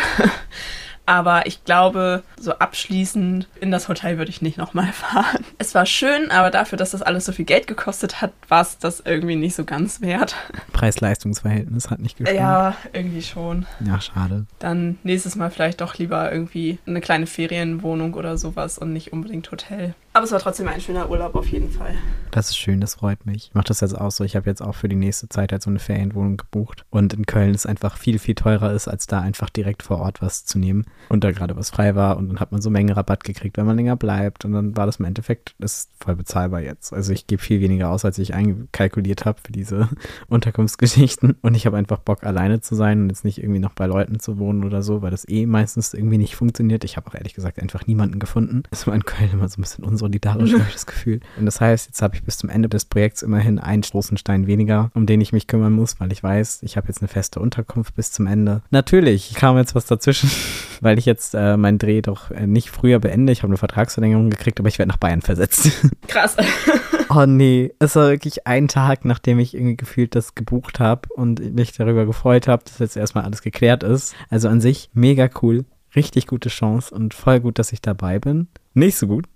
Aber 1.07 1.45
ich 1.45 1.63
glaube, 1.63 2.23
so 2.39 2.53
abschließend 2.53 3.47
in 3.61 3.69
das 3.69 3.87
Hotel 3.87 4.17
würde 4.17 4.31
ich 4.31 4.41
nicht 4.41 4.57
nochmal 4.57 4.87
fahren. 4.93 5.45
Es 5.57 5.75
war 5.75 5.85
schön, 5.85 6.31
aber 6.31 6.49
dafür, 6.49 6.77
dass 6.77 6.91
das 6.91 7.01
alles 7.01 7.25
so 7.25 7.31
viel 7.31 7.45
Geld 7.45 7.67
gekostet 7.67 8.21
hat, 8.21 8.33
war 8.47 8.61
es 8.61 8.79
das 8.79 9.01
irgendwie 9.01 9.35
nicht 9.35 9.55
so 9.55 9.65
ganz 9.65 10.01
wert. 10.01 10.35
Preis-Leistungs-Verhältnis 10.73 11.89
hat 11.89 11.99
nicht 11.99 12.17
gestimmt. 12.17 12.39
Ja, 12.39 12.75
irgendwie 12.91 13.21
schon. 13.21 13.65
Ja, 13.85 14.01
schade. 14.01 14.45
Dann 14.59 14.97
nächstes 15.03 15.35
Mal 15.35 15.51
vielleicht 15.51 15.81
doch 15.81 15.95
lieber 15.97 16.31
irgendwie 16.31 16.79
eine 16.87 17.01
kleine 17.01 17.27
Ferienwohnung 17.27 18.15
oder 18.15 18.37
sowas 18.37 18.77
und 18.77 18.91
nicht 18.91 19.13
unbedingt 19.13 19.51
Hotel. 19.51 19.93
Aber 20.15 20.23
es 20.23 20.31
war 20.31 20.39
trotzdem 20.39 20.69
ein 20.69 20.79
schöner 20.79 21.09
Urlaub 21.09 21.35
auf 21.35 21.45
jeden 21.49 21.69
Fall. 21.69 21.93
Das 22.31 22.49
ist 22.49 22.57
schön, 22.57 22.79
das 22.79 22.95
freut 22.95 23.25
mich. 23.25 23.47
Ich 23.47 23.53
mache 23.53 23.65
das 23.65 23.81
jetzt 23.81 23.99
auch 23.99 24.11
so. 24.11 24.23
Ich 24.23 24.37
habe 24.37 24.49
jetzt 24.49 24.61
auch 24.61 24.73
für 24.73 24.87
die 24.87 24.95
nächste 24.95 25.27
Zeit 25.27 25.51
halt 25.51 25.61
so 25.61 25.69
eine 25.69 25.79
Ferienwohnung 25.79 26.37
gebucht. 26.37 26.85
Und 26.89 27.13
in 27.13 27.25
Köln 27.25 27.53
ist 27.53 27.65
einfach 27.65 27.97
viel, 27.97 28.17
viel 28.17 28.33
teurer 28.33 28.71
ist, 28.71 28.87
als 28.87 29.07
da 29.07 29.19
einfach 29.19 29.49
direkt 29.49 29.83
vor 29.83 29.99
Ort 29.99 30.21
was 30.21 30.45
zu 30.45 30.57
nehmen. 30.57 30.85
Und 31.09 31.25
da 31.25 31.33
gerade 31.33 31.57
was 31.57 31.69
frei 31.69 31.95
war. 31.95 32.15
Und 32.15 32.29
dann 32.29 32.39
hat 32.39 32.53
man 32.53 32.61
so 32.61 32.69
Menge 32.69 32.95
Rabatt 32.95 33.25
gekriegt, 33.25 33.57
wenn 33.57 33.65
man 33.65 33.75
länger 33.75 33.97
bleibt. 33.97 34.45
Und 34.45 34.53
dann 34.53 34.77
war 34.77 34.85
das 34.85 34.97
im 35.01 35.05
Endeffekt, 35.05 35.53
ist 35.59 35.91
voll 35.99 36.15
bezahlbar 36.15 36.61
jetzt. 36.61 36.93
Also 36.93 37.11
ich 37.11 37.27
gebe 37.27 37.41
viel 37.41 37.59
weniger 37.59 37.89
aus, 37.89 38.05
als 38.05 38.17
ich 38.17 38.33
einkalkuliert 38.33 39.25
habe 39.25 39.41
für 39.45 39.51
diese 39.51 39.89
Unterkunftsgeschichten. 40.29 41.35
Und 41.41 41.55
ich 41.55 41.65
habe 41.65 41.75
einfach 41.75 41.99
Bock, 41.99 42.23
alleine 42.23 42.61
zu 42.61 42.75
sein 42.75 43.01
und 43.01 43.09
jetzt 43.09 43.25
nicht 43.25 43.39
irgendwie 43.39 43.59
noch 43.59 43.73
bei 43.73 43.85
Leuten 43.85 44.21
zu 44.21 44.37
wohnen 44.37 44.63
oder 44.63 44.81
so, 44.81 45.01
weil 45.01 45.11
das 45.11 45.27
eh 45.27 45.45
meistens 45.45 45.93
irgendwie 45.93 46.17
nicht 46.17 46.37
funktioniert. 46.37 46.85
Ich 46.85 46.95
habe 46.95 47.07
auch 47.07 47.15
ehrlich 47.15 47.33
gesagt 47.33 47.61
einfach 47.61 47.85
niemanden 47.85 48.19
gefunden. 48.19 48.63
Das 48.69 48.87
war 48.87 48.95
in 48.95 49.03
Köln 49.03 49.31
immer 49.33 49.49
so 49.49 49.59
ein 49.59 49.63
bisschen 49.63 49.83
unsolidarisch 49.83 50.04
solidarisch, 50.05 50.53
habe 50.53 50.65
ich 50.67 50.73
das 50.73 50.85
Gefühl. 50.85 51.19
Und 51.37 51.45
das 51.45 51.59
heißt, 51.59 51.87
jetzt 51.87 52.01
habe 52.01 52.15
ich 52.15 52.23
bis 52.23 52.37
zum 52.37 52.49
Ende 52.49 52.69
des 52.69 52.85
Projekts 52.85 53.23
immerhin 53.23 53.57
einen 53.59 53.81
großen 53.81 54.17
Stein 54.17 54.45
weniger, 54.45 54.91
um 54.93 55.05
den 55.05 55.19
ich 55.19 55.33
mich 55.33 55.47
kümmern 55.47 55.73
muss, 55.73 55.99
weil 55.99 56.11
ich 56.11 56.21
weiß, 56.21 56.59
ich 56.61 56.77
habe 56.77 56.87
jetzt 56.87 57.01
eine 57.01 57.07
feste 57.07 57.39
Unterkunft 57.39 57.95
bis 57.95 58.11
zum 58.11 58.27
Ende. 58.27 58.61
Natürlich 58.69 59.33
kam 59.33 59.57
jetzt 59.57 59.73
was 59.73 59.85
dazwischen, 59.85 60.29
weil 60.81 60.99
ich 60.99 61.05
jetzt 61.05 61.33
äh, 61.33 61.57
meinen 61.57 61.79
Dreh 61.79 62.01
doch 62.01 62.29
äh, 62.31 62.45
nicht 62.45 62.69
früher 62.69 62.99
beende. 62.99 63.33
Ich 63.33 63.39
habe 63.39 63.49
eine 63.51 63.57
Vertragsverlängerung 63.57 64.29
gekriegt, 64.29 64.59
aber 64.59 64.69
ich 64.69 64.77
werde 64.77 64.89
nach 64.89 64.97
Bayern 64.97 65.21
versetzt. 65.21 65.71
Krass. 66.07 66.37
oh 67.09 67.25
nee, 67.25 67.73
es 67.79 67.95
war 67.95 68.09
wirklich 68.09 68.45
ein 68.45 68.67
Tag, 68.67 69.05
nachdem 69.05 69.39
ich 69.39 69.55
irgendwie 69.55 69.77
gefühlt 69.77 70.13
das 70.15 70.35
gebucht 70.35 70.79
habe 70.79 71.09
und 71.15 71.55
mich 71.55 71.71
darüber 71.73 72.05
gefreut 72.05 72.47
habe, 72.47 72.63
dass 72.63 72.79
jetzt 72.79 72.97
erstmal 72.97 73.23
alles 73.23 73.41
geklärt 73.41 73.83
ist. 73.83 74.15
Also 74.29 74.49
an 74.49 74.61
sich 74.61 74.89
mega 74.93 75.29
cool 75.41 75.65
richtig 75.95 76.27
gute 76.27 76.49
Chance 76.49 76.93
und 76.93 77.13
voll 77.13 77.39
gut, 77.39 77.57
dass 77.57 77.71
ich 77.71 77.81
dabei 77.81 78.19
bin. 78.19 78.47
Nicht 78.75 78.97
so 78.97 79.07
gut, 79.07 79.27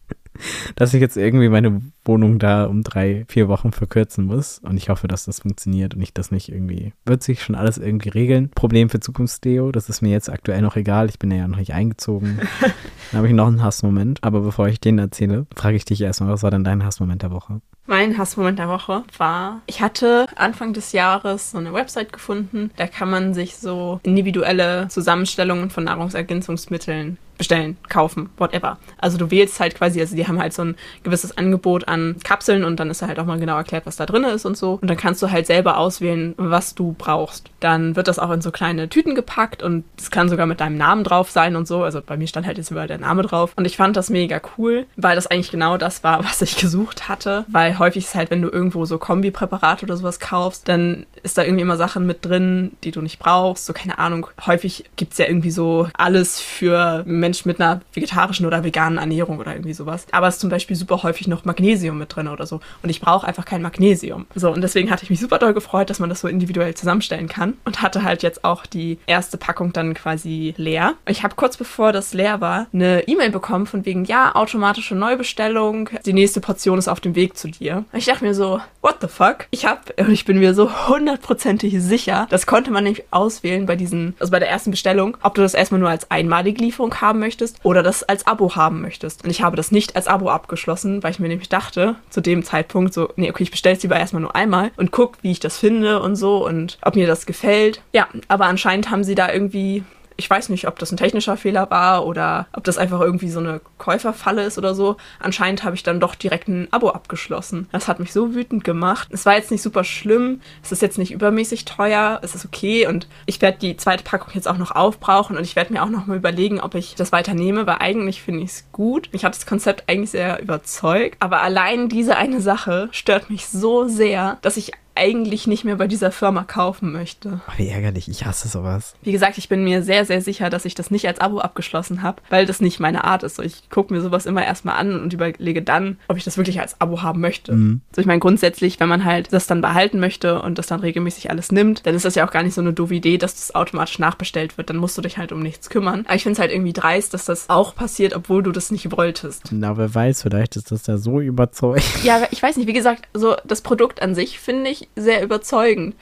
dass 0.76 0.94
ich 0.94 1.00
jetzt 1.00 1.16
irgendwie 1.16 1.48
meine 1.48 1.82
Wohnung 2.04 2.38
da 2.38 2.66
um 2.66 2.82
drei, 2.82 3.24
vier 3.28 3.48
Wochen 3.48 3.72
verkürzen 3.72 4.26
muss. 4.26 4.60
Und 4.60 4.76
ich 4.76 4.88
hoffe, 4.88 5.08
dass 5.08 5.24
das 5.24 5.40
funktioniert 5.40 5.94
und 5.94 6.02
ich 6.02 6.14
das 6.14 6.30
nicht 6.30 6.50
irgendwie, 6.50 6.92
wird 7.04 7.24
sich 7.24 7.42
schon 7.42 7.56
alles 7.56 7.78
irgendwie 7.78 8.10
regeln. 8.10 8.50
Problem 8.54 8.88
für 8.88 9.00
Zukunftsdeo, 9.00 9.72
das 9.72 9.88
ist 9.88 10.02
mir 10.02 10.10
jetzt 10.10 10.30
aktuell 10.30 10.62
noch 10.62 10.76
egal. 10.76 11.08
Ich 11.08 11.18
bin 11.18 11.32
ja 11.32 11.48
noch 11.48 11.58
nicht 11.58 11.74
eingezogen. 11.74 12.38
Dann 13.10 13.18
habe 13.18 13.26
ich 13.26 13.34
noch 13.34 13.48
einen 13.48 13.62
Hassmoment. 13.62 14.22
Aber 14.22 14.40
bevor 14.40 14.68
ich 14.68 14.80
den 14.80 14.98
erzähle, 14.98 15.46
frage 15.56 15.76
ich 15.76 15.84
dich 15.84 16.00
erstmal, 16.00 16.30
was 16.30 16.44
war 16.44 16.52
denn 16.52 16.64
dein 16.64 16.84
Hassmoment 16.84 17.22
der 17.22 17.32
Woche? 17.32 17.60
Mein 17.90 18.16
Hassmoment 18.18 18.56
der 18.56 18.68
Woche 18.68 19.02
war, 19.18 19.62
ich 19.66 19.82
hatte 19.82 20.26
Anfang 20.36 20.72
des 20.72 20.92
Jahres 20.92 21.50
so 21.50 21.58
eine 21.58 21.72
Website 21.72 22.12
gefunden, 22.12 22.70
da 22.76 22.86
kann 22.86 23.10
man 23.10 23.34
sich 23.34 23.56
so 23.56 23.98
individuelle 24.04 24.86
Zusammenstellungen 24.86 25.70
von 25.70 25.82
Nahrungsergänzungsmitteln 25.82 27.18
bestellen, 27.40 27.78
kaufen, 27.88 28.28
whatever. 28.36 28.76
Also 28.98 29.16
du 29.16 29.30
wählst 29.30 29.60
halt 29.60 29.74
quasi, 29.74 29.98
also 29.98 30.14
die 30.14 30.28
haben 30.28 30.38
halt 30.38 30.52
so 30.52 30.60
ein 30.60 30.76
gewisses 31.04 31.38
Angebot 31.38 31.88
an 31.88 32.16
Kapseln 32.22 32.64
und 32.64 32.78
dann 32.78 32.90
ist 32.90 33.00
da 33.00 33.08
halt 33.08 33.18
auch 33.18 33.24
mal 33.24 33.38
genau 33.38 33.56
erklärt, 33.56 33.86
was 33.86 33.96
da 33.96 34.04
drin 34.04 34.24
ist 34.24 34.44
und 34.44 34.58
so. 34.58 34.78
Und 34.82 34.88
dann 34.88 34.98
kannst 34.98 35.22
du 35.22 35.30
halt 35.30 35.46
selber 35.46 35.78
auswählen, 35.78 36.34
was 36.36 36.74
du 36.74 36.94
brauchst. 36.98 37.48
Dann 37.58 37.96
wird 37.96 38.08
das 38.08 38.18
auch 38.18 38.30
in 38.30 38.42
so 38.42 38.50
kleine 38.50 38.90
Tüten 38.90 39.14
gepackt 39.14 39.62
und 39.62 39.84
es 39.96 40.10
kann 40.10 40.28
sogar 40.28 40.44
mit 40.44 40.60
deinem 40.60 40.76
Namen 40.76 41.02
drauf 41.02 41.30
sein 41.30 41.56
und 41.56 41.66
so. 41.66 41.82
Also 41.82 42.02
bei 42.04 42.18
mir 42.18 42.26
stand 42.26 42.46
halt 42.46 42.58
jetzt 42.58 42.70
überall 42.70 42.88
der 42.88 42.98
Name 42.98 43.22
drauf. 43.22 43.54
Und 43.56 43.64
ich 43.64 43.78
fand 43.78 43.96
das 43.96 44.10
mega 44.10 44.38
cool, 44.58 44.84
weil 44.96 45.16
das 45.16 45.26
eigentlich 45.26 45.50
genau 45.50 45.78
das 45.78 46.04
war, 46.04 46.22
was 46.24 46.42
ich 46.42 46.58
gesucht 46.58 47.08
hatte. 47.08 47.46
Weil 47.48 47.78
häufig 47.80 48.04
ist 48.04 48.14
halt, 48.14 48.30
wenn 48.30 48.42
du 48.42 48.48
irgendwo 48.48 48.84
so 48.84 48.98
Kombipräparate 48.98 49.84
oder 49.84 49.96
sowas 49.96 50.20
kaufst, 50.20 50.68
dann 50.68 51.06
ist 51.22 51.36
da 51.36 51.42
irgendwie 51.42 51.62
immer 51.62 51.76
Sachen 51.76 52.06
mit 52.06 52.24
drin, 52.24 52.72
die 52.84 52.90
du 52.92 53.00
nicht 53.02 53.18
brauchst. 53.18 53.66
So, 53.66 53.72
keine 53.72 53.98
Ahnung. 53.98 54.28
Häufig 54.46 54.84
gibt 54.96 55.12
es 55.12 55.18
ja 55.18 55.26
irgendwie 55.26 55.50
so 55.50 55.88
alles 55.94 56.40
für 56.40 57.02
Menschen 57.06 57.48
mit 57.48 57.60
einer 57.60 57.80
vegetarischen 57.92 58.46
oder 58.46 58.64
veganen 58.64 58.98
Ernährung 58.98 59.38
oder 59.38 59.52
irgendwie 59.52 59.74
sowas. 59.74 60.06
Aber 60.12 60.28
es 60.28 60.36
ist 60.36 60.40
zum 60.40 60.50
Beispiel 60.50 60.76
super 60.76 61.02
häufig 61.02 61.26
noch 61.26 61.44
Magnesium 61.44 61.98
mit 61.98 62.14
drin 62.14 62.28
oder 62.28 62.46
so. 62.46 62.60
Und 62.82 62.90
ich 62.90 63.00
brauche 63.00 63.26
einfach 63.26 63.44
kein 63.44 63.62
Magnesium. 63.62 64.26
So, 64.34 64.50
und 64.52 64.60
deswegen 64.60 64.90
hatte 64.90 65.04
ich 65.04 65.10
mich 65.10 65.20
super 65.20 65.38
doll 65.38 65.54
gefreut, 65.54 65.90
dass 65.90 65.98
man 65.98 66.08
das 66.08 66.20
so 66.20 66.28
individuell 66.28 66.74
zusammenstellen 66.74 67.28
kann. 67.28 67.54
Und 67.64 67.82
hatte 67.82 68.02
halt 68.02 68.22
jetzt 68.22 68.44
auch 68.44 68.66
die 68.66 68.98
erste 69.06 69.38
Packung 69.38 69.72
dann 69.72 69.94
quasi 69.94 70.54
leer. 70.56 70.94
Ich 71.06 71.22
habe 71.22 71.34
kurz 71.34 71.56
bevor 71.56 71.92
das 71.92 72.14
leer 72.14 72.40
war, 72.40 72.66
eine 72.72 73.08
E-Mail 73.08 73.30
bekommen 73.30 73.66
von 73.66 73.84
wegen, 73.86 74.04
ja, 74.04 74.34
automatische 74.34 74.94
Neubestellung, 74.94 75.88
die 76.04 76.12
nächste 76.12 76.40
Portion 76.40 76.78
ist 76.78 76.88
auf 76.88 77.00
dem 77.00 77.14
Weg 77.14 77.36
zu 77.36 77.48
dir. 77.48 77.69
Und 77.78 77.98
ich 77.98 78.06
dachte 78.06 78.24
mir 78.24 78.34
so, 78.34 78.60
what 78.82 78.96
the 79.00 79.08
fuck? 79.08 79.46
Ich 79.50 79.66
habe, 79.66 79.80
und 79.98 80.10
ich 80.10 80.24
bin 80.24 80.38
mir 80.38 80.54
so 80.54 80.88
hundertprozentig 80.88 81.80
sicher, 81.80 82.26
das 82.30 82.46
konnte 82.46 82.70
man 82.70 82.84
nicht 82.84 83.04
auswählen 83.10 83.66
bei 83.66 83.76
diesen, 83.76 84.14
also 84.18 84.30
bei 84.30 84.38
der 84.38 84.50
ersten 84.50 84.70
Bestellung, 84.70 85.16
ob 85.22 85.34
du 85.34 85.42
das 85.42 85.54
erstmal 85.54 85.80
nur 85.80 85.90
als 85.90 86.10
einmalige 86.10 86.62
Lieferung 86.62 86.94
haben 87.00 87.18
möchtest 87.18 87.58
oder 87.62 87.82
das 87.82 88.02
als 88.02 88.26
Abo 88.26 88.54
haben 88.56 88.80
möchtest. 88.80 89.24
Und 89.24 89.30
ich 89.30 89.42
habe 89.42 89.56
das 89.56 89.72
nicht 89.72 89.96
als 89.96 90.08
Abo 90.08 90.30
abgeschlossen, 90.30 91.02
weil 91.02 91.12
ich 91.12 91.20
mir 91.20 91.28
nämlich 91.28 91.48
dachte, 91.48 91.96
zu 92.10 92.20
dem 92.20 92.44
Zeitpunkt 92.44 92.94
so, 92.94 93.10
nee, 93.16 93.30
okay, 93.30 93.42
ich 93.42 93.50
bestelle 93.50 93.76
es 93.76 93.82
lieber 93.82 93.98
erstmal 93.98 94.22
nur 94.22 94.34
einmal 94.34 94.70
und 94.76 94.90
guck, 94.90 95.18
wie 95.22 95.32
ich 95.32 95.40
das 95.40 95.58
finde 95.58 96.00
und 96.00 96.16
so 96.16 96.46
und 96.46 96.78
ob 96.82 96.96
mir 96.96 97.06
das 97.06 97.26
gefällt. 97.26 97.82
Ja, 97.92 98.08
aber 98.28 98.46
anscheinend 98.46 98.90
haben 98.90 99.04
sie 99.04 99.14
da 99.14 99.32
irgendwie 99.32 99.84
ich 100.20 100.28
weiß 100.28 100.50
nicht, 100.50 100.68
ob 100.68 100.78
das 100.78 100.92
ein 100.92 100.98
technischer 100.98 101.38
Fehler 101.38 101.70
war 101.70 102.06
oder 102.06 102.46
ob 102.52 102.62
das 102.64 102.76
einfach 102.76 103.00
irgendwie 103.00 103.30
so 103.30 103.40
eine 103.40 103.62
Käuferfalle 103.78 104.44
ist 104.44 104.58
oder 104.58 104.74
so. 104.74 104.98
Anscheinend 105.18 105.64
habe 105.64 105.74
ich 105.74 105.82
dann 105.82 105.98
doch 105.98 106.14
direkt 106.14 106.46
ein 106.46 106.68
Abo 106.70 106.90
abgeschlossen. 106.90 107.68
Das 107.72 107.88
hat 107.88 108.00
mich 108.00 108.12
so 108.12 108.34
wütend 108.34 108.62
gemacht. 108.62 109.08
Es 109.10 109.24
war 109.24 109.34
jetzt 109.34 109.50
nicht 109.50 109.62
super 109.62 109.82
schlimm. 109.82 110.42
Es 110.62 110.72
ist 110.72 110.82
jetzt 110.82 110.98
nicht 110.98 111.10
übermäßig 111.10 111.64
teuer. 111.64 112.20
Es 112.22 112.34
ist 112.34 112.44
okay 112.44 112.86
und 112.86 113.08
ich 113.24 113.40
werde 113.40 113.58
die 113.58 113.78
zweite 113.78 114.04
Packung 114.04 114.28
jetzt 114.34 114.46
auch 114.46 114.58
noch 114.58 114.72
aufbrauchen 114.72 115.38
und 115.38 115.42
ich 115.44 115.56
werde 115.56 115.72
mir 115.72 115.82
auch 115.82 115.88
noch 115.88 116.06
mal 116.06 116.18
überlegen, 116.18 116.60
ob 116.60 116.74
ich 116.74 116.94
das 116.94 117.12
weiter 117.12 117.32
nehme, 117.32 117.66
weil 117.66 117.78
eigentlich 117.80 118.20
finde 118.20 118.42
ich 118.42 118.50
es 118.50 118.64
gut. 118.72 119.08
Mich 119.14 119.24
hat 119.24 119.34
das 119.34 119.46
Konzept 119.46 119.84
eigentlich 119.88 120.10
sehr 120.10 120.42
überzeugt. 120.42 121.16
Aber 121.20 121.40
allein 121.40 121.88
diese 121.88 122.16
eine 122.16 122.42
Sache 122.42 122.90
stört 122.92 123.30
mich 123.30 123.48
so 123.48 123.88
sehr, 123.88 124.36
dass 124.42 124.58
ich 124.58 124.72
eigentlich 125.00 125.46
nicht 125.46 125.64
mehr 125.64 125.76
bei 125.76 125.86
dieser 125.86 126.12
Firma 126.12 126.44
kaufen 126.44 126.92
möchte. 126.92 127.40
Oh, 127.48 127.52
wie 127.56 127.68
ärgerlich, 127.68 128.08
ich 128.08 128.26
hasse 128.26 128.48
sowas. 128.48 128.94
Wie 129.02 129.12
gesagt, 129.12 129.38
ich 129.38 129.48
bin 129.48 129.64
mir 129.64 129.82
sehr, 129.82 130.04
sehr 130.04 130.20
sicher, 130.20 130.50
dass 130.50 130.66
ich 130.66 130.74
das 130.74 130.90
nicht 130.90 131.08
als 131.08 131.20
Abo 131.20 131.40
abgeschlossen 131.40 132.02
habe, 132.02 132.20
weil 132.28 132.44
das 132.44 132.60
nicht 132.60 132.80
meine 132.80 133.04
Art 133.04 133.22
ist. 133.22 133.36
So, 133.36 133.42
ich 133.42 133.70
gucke 133.70 133.94
mir 133.94 134.02
sowas 134.02 134.26
immer 134.26 134.44
erstmal 134.44 134.76
an 134.76 135.00
und 135.00 135.14
überlege 135.14 135.62
dann, 135.62 135.96
ob 136.08 136.18
ich 136.18 136.24
das 136.24 136.36
wirklich 136.36 136.60
als 136.60 136.78
Abo 136.82 137.02
haben 137.02 137.20
möchte. 137.20 137.52
Mhm. 137.52 137.80
So, 137.96 138.02
ich 138.02 138.06
meine, 138.06 138.20
grundsätzlich, 138.20 138.78
wenn 138.78 138.90
man 138.90 139.06
halt 139.06 139.32
das 139.32 139.46
dann 139.46 139.62
behalten 139.62 140.00
möchte 140.00 140.42
und 140.42 140.58
das 140.58 140.66
dann 140.66 140.80
regelmäßig 140.80 141.30
alles 141.30 141.50
nimmt, 141.50 141.86
dann 141.86 141.94
ist 141.94 142.04
das 142.04 142.14
ja 142.14 142.26
auch 142.26 142.30
gar 142.30 142.42
nicht 142.42 142.54
so 142.54 142.60
eine 142.60 142.74
doofe 142.74 142.94
Idee, 142.94 143.16
dass 143.16 143.34
das 143.34 143.54
automatisch 143.54 143.98
nachbestellt 143.98 144.58
wird. 144.58 144.68
Dann 144.68 144.76
musst 144.76 144.98
du 144.98 145.02
dich 145.02 145.16
halt 145.16 145.32
um 145.32 145.40
nichts 145.40 145.70
kümmern. 145.70 146.04
Aber 146.06 146.14
ich 146.16 146.24
finde 146.24 146.34
es 146.34 146.40
halt 146.40 146.52
irgendwie 146.52 146.74
dreist, 146.74 147.14
dass 147.14 147.24
das 147.24 147.48
auch 147.48 147.74
passiert, 147.74 148.14
obwohl 148.14 148.42
du 148.42 148.52
das 148.52 148.70
nicht 148.70 148.94
wolltest. 148.94 149.44
Na, 149.50 149.78
wer 149.78 149.94
weiß, 149.94 150.22
vielleicht 150.22 150.56
ist 150.56 150.70
das 150.70 150.86
ja 150.86 150.98
so 150.98 151.20
überzeugt. 151.20 152.04
Ja, 152.04 152.20
ich 152.30 152.42
weiß 152.42 152.58
nicht, 152.58 152.66
wie 152.66 152.74
gesagt, 152.74 153.08
so 153.14 153.36
das 153.46 153.62
Produkt 153.62 154.02
an 154.02 154.14
sich 154.14 154.38
finde 154.38 154.70
ich 154.70 154.89
sehr 154.96 155.22
überzeugend. 155.22 155.94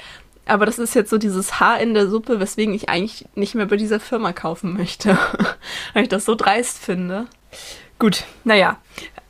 Aber 0.46 0.64
das 0.64 0.78
ist 0.78 0.94
jetzt 0.94 1.10
so 1.10 1.18
dieses 1.18 1.60
Haar 1.60 1.80
in 1.80 1.92
der 1.92 2.08
Suppe, 2.08 2.40
weswegen 2.40 2.74
ich 2.74 2.88
eigentlich 2.88 3.26
nicht 3.34 3.54
mehr 3.54 3.66
bei 3.66 3.76
dieser 3.76 4.00
Firma 4.00 4.32
kaufen 4.32 4.72
möchte. 4.72 5.18
Weil 5.92 6.04
ich 6.04 6.08
das 6.08 6.24
so 6.24 6.34
dreist 6.34 6.78
finde. 6.78 7.26
Gut, 7.98 8.24
naja. 8.44 8.78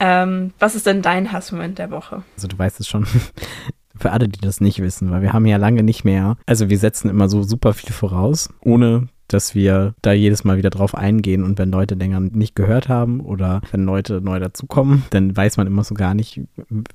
Ähm, 0.01 0.53
was 0.61 0.77
ist 0.77 0.87
denn 0.87 1.03
dein 1.03 1.33
Hassmoment 1.33 1.79
der 1.79 1.91
Woche? 1.91 2.23
Also 2.37 2.47
du 2.47 2.57
weißt 2.57 2.79
es 2.81 2.87
schon. 2.87 3.07
Für 3.99 4.13
alle, 4.13 4.29
die 4.29 4.41
das 4.41 4.61
nicht 4.61 4.81
wissen, 4.81 5.11
weil 5.11 5.23
wir 5.23 5.33
haben 5.33 5.47
ja 5.47 5.57
lange 5.57 5.83
nicht 5.83 6.05
mehr. 6.05 6.37
Also 6.47 6.71
wir 6.71 6.79
setzen 6.79 7.11
immer 7.11 7.29
so 7.29 7.43
super 7.43 7.75
viel 7.75 7.93
voraus, 7.93 8.49
ohne 8.61 9.09
dass 9.27 9.57
wir 9.57 9.95
da 10.03 10.13
jedes 10.13 10.45
Mal 10.45 10.57
wieder 10.57 10.71
drauf 10.71 10.95
eingehen 10.95 11.43
und 11.43 11.59
wenn 11.59 11.71
Leute 11.71 11.97
länger 11.97 12.21
nicht 12.21 12.55
gehört 12.55 12.89
haben 12.89 13.21
oder 13.21 13.61
wenn 13.73 13.85
Leute 13.85 14.21
neu 14.21 14.39
dazukommen, 14.39 15.05
dann 15.11 15.37
weiß 15.37 15.59
man 15.59 15.67
immer 15.67 15.85
so 15.85 15.95
gar 15.95 16.15
nicht, 16.15 16.41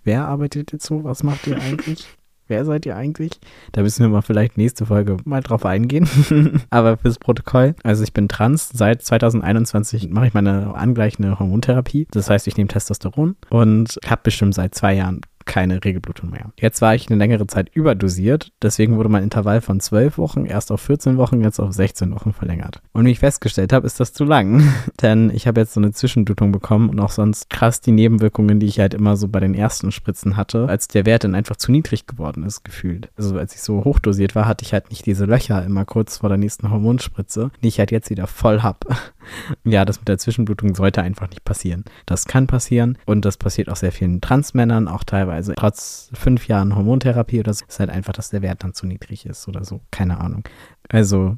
wer 0.04 0.26
arbeitet 0.28 0.72
jetzt 0.72 0.86
so, 0.86 1.04
was 1.04 1.24
macht 1.24 1.46
ihr 1.46 1.58
eigentlich? 1.62 2.08
Wer 2.48 2.66
seid 2.66 2.86
ihr 2.86 2.96
eigentlich? 2.96 3.40
Da 3.72 3.82
müssen 3.82 4.04
wir 4.04 4.10
mal 4.10 4.22
vielleicht 4.22 4.58
nächste 4.58 4.86
Folge 4.86 5.18
mal 5.24 5.42
drauf 5.42 5.66
eingehen. 5.66 6.08
Aber 6.70 6.98
fürs 6.98 7.18
Protokoll. 7.18 7.76
Also 7.84 8.04
ich 8.04 8.14
bin 8.14 8.28
trans. 8.28 8.70
Seit 8.70 9.02
2021 9.02 10.10
mache 10.10 10.28
ich 10.28 10.34
meine 10.34 10.76
angleichende 10.76 11.40
Hormontherapie. 11.40 12.08
Das 12.12 12.30
heißt, 12.30 12.48
ich 12.48 12.58
nehme 12.58 12.68
Testosteron 12.68 13.36
und 13.50 13.98
habe 14.06 14.22
bestimmt 14.24 14.56
seit 14.56 14.76
zwei 14.76 14.94
Jahren 14.94 15.22
keine 15.46 15.84
Regelblutung 15.84 16.30
mehr. 16.30 16.52
Jetzt 16.60 16.82
war 16.82 16.96
ich 16.96 17.10
eine 17.10 17.18
längere 17.18 17.48
Zeit 17.48 17.70
überdosiert, 17.74 18.52
deswegen 18.62 18.98
wurde 18.98 19.10
mein 19.10 19.24
Intervall 19.24 19.62
von 19.62 19.80
12 19.80 20.18
Wochen 20.18 20.46
erst 20.46 20.72
auf 20.72 20.82
14 20.82 21.18
Wochen, 21.18 21.42
jetzt 21.42 21.60
auf 21.60 21.74
16 21.74 22.14
Wochen 22.14 22.34
verlängert. 22.34 22.82
Und 22.92 23.06
wie 23.06 23.12
ich 23.12 23.20
festgestellt 23.20 23.74
habe, 23.74 23.86
ist 23.86 24.00
das 24.00 24.14
zu 24.14 24.24
lang, 24.24 24.64
denn 25.02 25.30
ich 25.30 25.48
habe 25.48 25.62
jetzt 25.62 25.74
so 25.74 25.80
eine 25.80 25.92
Zwischenblutung 25.92 26.52
bekommen 26.52 26.90
und 26.90 27.00
auch 27.00 27.12
sonst 27.12 27.50
krass 27.50 27.82
die 27.82 27.92
Nebenwirkungen, 27.92 28.60
die 28.60 28.68
ich 28.68 28.80
halt 28.80 28.94
immer 28.94 29.18
so 29.18 29.28
bei 29.28 29.40
den 29.40 29.54
ersten 29.54 29.92
Spritzen 29.92 30.38
hatte, 30.38 30.68
als 30.68 30.88
der 30.88 31.06
Wert 31.06 31.24
dann 31.24 31.36
einfach 31.36 31.56
zu 31.56 31.72
niedrig 31.72 32.08
geworden 32.08 32.44
ist, 32.44 32.64
gefühlt. 32.64 33.10
Also 33.18 33.38
als 33.38 33.56
ich 33.56 33.62
so 33.62 33.84
hochdosiert 33.84 34.36
war, 34.36 34.48
hatte 34.48 34.64
ich 34.64 34.74
halt 34.74 34.90
nicht 34.90 35.06
diese 35.06 35.26
Löcher 35.26 35.64
immer 35.66 35.86
kurz 35.86 36.18
vor 36.18 36.30
der 36.30 36.38
nächsten 36.38 36.70
Hormonspritze, 36.70 37.52
die 37.62 37.68
ich 37.68 37.80
halt 37.80 37.92
jetzt 37.92 38.10
wieder 38.10 38.28
voll 38.28 38.62
hab. 38.62 38.86
Ja, 39.64 39.86
das 39.86 40.00
mit 40.00 40.08
der 40.08 40.18
Zwischenblutung 40.18 40.76
sollte 40.76 41.02
einfach 41.02 41.30
nicht 41.30 41.44
passieren. 41.44 41.84
Das 42.06 42.26
kann 42.26 42.48
passieren 42.48 42.98
und 43.06 43.26
das 43.26 43.38
passiert 43.38 43.70
auch 43.70 43.76
sehr 43.76 43.92
vielen 43.92 44.22
Transmännern, 44.22 44.88
auch 44.88 45.04
teilweise 45.04 45.54
trotz 45.56 46.10
fünf 46.14 46.48
Jahren 46.48 46.76
Hormontherapie 46.76 47.40
oder 47.40 47.54
so, 47.54 47.66
ist 47.68 47.80
halt 47.80 47.90
einfach, 47.90 48.14
dass 48.14 48.30
der 48.30 48.42
Wert 48.42 48.64
dann 48.64 48.74
zu 48.74 48.88
niedrig 48.88 49.26
ist 49.26 49.48
oder 49.48 49.64
so. 49.64 49.82
Keine 49.92 50.20
Ahnung. 50.20 50.44
Also 50.90 51.38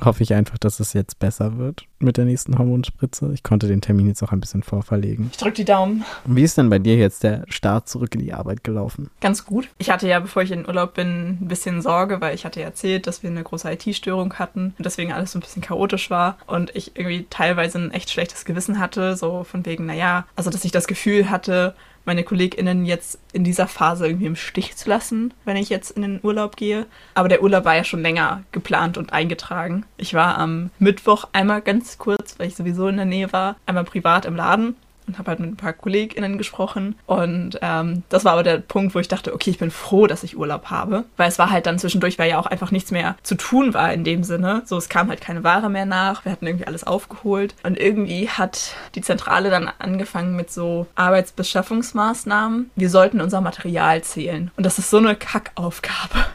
hoffe 0.00 0.22
ich 0.22 0.34
einfach, 0.34 0.58
dass 0.58 0.80
es 0.80 0.92
jetzt 0.92 1.18
besser 1.18 1.58
wird 1.58 1.84
mit 1.98 2.16
der 2.16 2.24
nächsten 2.24 2.58
Hormonspritze. 2.58 3.30
Ich 3.32 3.42
konnte 3.42 3.68
den 3.68 3.80
Termin 3.80 4.08
jetzt 4.08 4.22
auch 4.22 4.32
ein 4.32 4.40
bisschen 4.40 4.62
vorverlegen. 4.62 5.28
Ich 5.30 5.38
drücke 5.38 5.56
die 5.56 5.64
Daumen. 5.64 6.04
Wie 6.24 6.42
ist 6.42 6.58
denn 6.58 6.70
bei 6.70 6.78
dir 6.78 6.96
jetzt 6.96 7.22
der 7.22 7.44
Start 7.48 7.88
zurück 7.88 8.14
in 8.14 8.20
die 8.20 8.32
Arbeit 8.32 8.64
gelaufen? 8.64 9.10
Ganz 9.20 9.44
gut. 9.44 9.68
Ich 9.78 9.90
hatte 9.90 10.08
ja, 10.08 10.18
bevor 10.18 10.42
ich 10.42 10.50
in 10.50 10.66
Urlaub 10.66 10.94
bin, 10.94 11.38
ein 11.40 11.48
bisschen 11.48 11.82
Sorge, 11.82 12.20
weil 12.20 12.34
ich 12.34 12.44
hatte 12.44 12.60
ja 12.60 12.66
erzählt, 12.66 13.06
dass 13.06 13.22
wir 13.22 13.30
eine 13.30 13.42
große 13.42 13.70
IT-Störung 13.70 14.34
hatten 14.34 14.74
und 14.78 14.84
deswegen 14.84 15.12
alles 15.12 15.32
so 15.32 15.38
ein 15.38 15.42
bisschen 15.42 15.62
chaotisch 15.62 16.10
war 16.10 16.38
und 16.46 16.74
ich 16.74 16.96
irgendwie 16.96 17.26
teilweise 17.30 17.78
ein 17.78 17.90
echt 17.90 18.10
schlechtes 18.10 18.44
Gewissen 18.44 18.78
hatte, 18.78 19.16
so 19.16 19.44
von 19.44 19.64
wegen, 19.66 19.86
naja, 19.86 20.26
also 20.36 20.50
dass 20.50 20.64
ich 20.64 20.72
das 20.72 20.86
Gefühl 20.86 21.30
hatte, 21.30 21.74
meine 22.04 22.24
KollegInnen 22.24 22.84
jetzt 22.84 23.18
in 23.32 23.44
dieser 23.44 23.68
Phase 23.68 24.06
irgendwie 24.06 24.26
im 24.26 24.36
Stich 24.36 24.76
zu 24.76 24.88
lassen, 24.88 25.32
wenn 25.44 25.56
ich 25.56 25.68
jetzt 25.68 25.90
in 25.90 26.02
den 26.02 26.20
Urlaub 26.22 26.56
gehe. 26.56 26.86
Aber 27.14 27.28
der 27.28 27.42
Urlaub 27.42 27.64
war 27.64 27.76
ja 27.76 27.84
schon 27.84 28.02
länger 28.02 28.42
geplant 28.52 28.98
und 28.98 29.12
eingetragen. 29.12 29.84
Ich 29.96 30.14
war 30.14 30.38
am 30.38 30.70
Mittwoch 30.78 31.28
einmal 31.32 31.62
ganz 31.62 31.98
kurz, 31.98 32.38
weil 32.38 32.48
ich 32.48 32.56
sowieso 32.56 32.88
in 32.88 32.96
der 32.96 33.06
Nähe 33.06 33.32
war, 33.32 33.56
einmal 33.66 33.84
privat 33.84 34.24
im 34.26 34.36
Laden 34.36 34.76
und 35.06 35.18
habe 35.18 35.30
halt 35.30 35.40
mit 35.40 35.50
ein 35.50 35.56
paar 35.56 35.72
KollegInnen 35.72 36.38
gesprochen. 36.38 36.96
Und 37.06 37.58
ähm, 37.62 38.02
das 38.08 38.24
war 38.24 38.32
aber 38.32 38.42
der 38.42 38.58
Punkt, 38.58 38.94
wo 38.94 38.98
ich 38.98 39.08
dachte, 39.08 39.34
okay, 39.34 39.50
ich 39.50 39.58
bin 39.58 39.70
froh, 39.70 40.06
dass 40.06 40.22
ich 40.22 40.36
Urlaub 40.36 40.66
habe. 40.66 41.04
Weil 41.16 41.28
es 41.28 41.38
war 41.38 41.50
halt 41.50 41.66
dann 41.66 41.78
zwischendurch, 41.78 42.18
weil 42.18 42.30
ja 42.30 42.38
auch 42.38 42.46
einfach 42.46 42.70
nichts 42.70 42.90
mehr 42.90 43.16
zu 43.22 43.34
tun 43.34 43.74
war 43.74 43.92
in 43.92 44.04
dem 44.04 44.24
Sinne. 44.24 44.62
So, 44.64 44.76
es 44.76 44.88
kam 44.88 45.08
halt 45.08 45.20
keine 45.20 45.44
Ware 45.44 45.70
mehr 45.70 45.86
nach. 45.86 46.24
Wir 46.24 46.32
hatten 46.32 46.46
irgendwie 46.46 46.66
alles 46.66 46.84
aufgeholt. 46.84 47.54
Und 47.62 47.78
irgendwie 47.78 48.28
hat 48.28 48.74
die 48.94 49.02
Zentrale 49.02 49.50
dann 49.50 49.70
angefangen 49.78 50.36
mit 50.36 50.50
so 50.50 50.86
Arbeitsbeschaffungsmaßnahmen. 50.94 52.70
Wir 52.76 52.90
sollten 52.90 53.20
unser 53.20 53.40
Material 53.40 54.02
zählen. 54.02 54.50
Und 54.56 54.64
das 54.64 54.78
ist 54.78 54.90
so 54.90 54.98
eine 54.98 55.14
Kackaufgabe. 55.14 56.26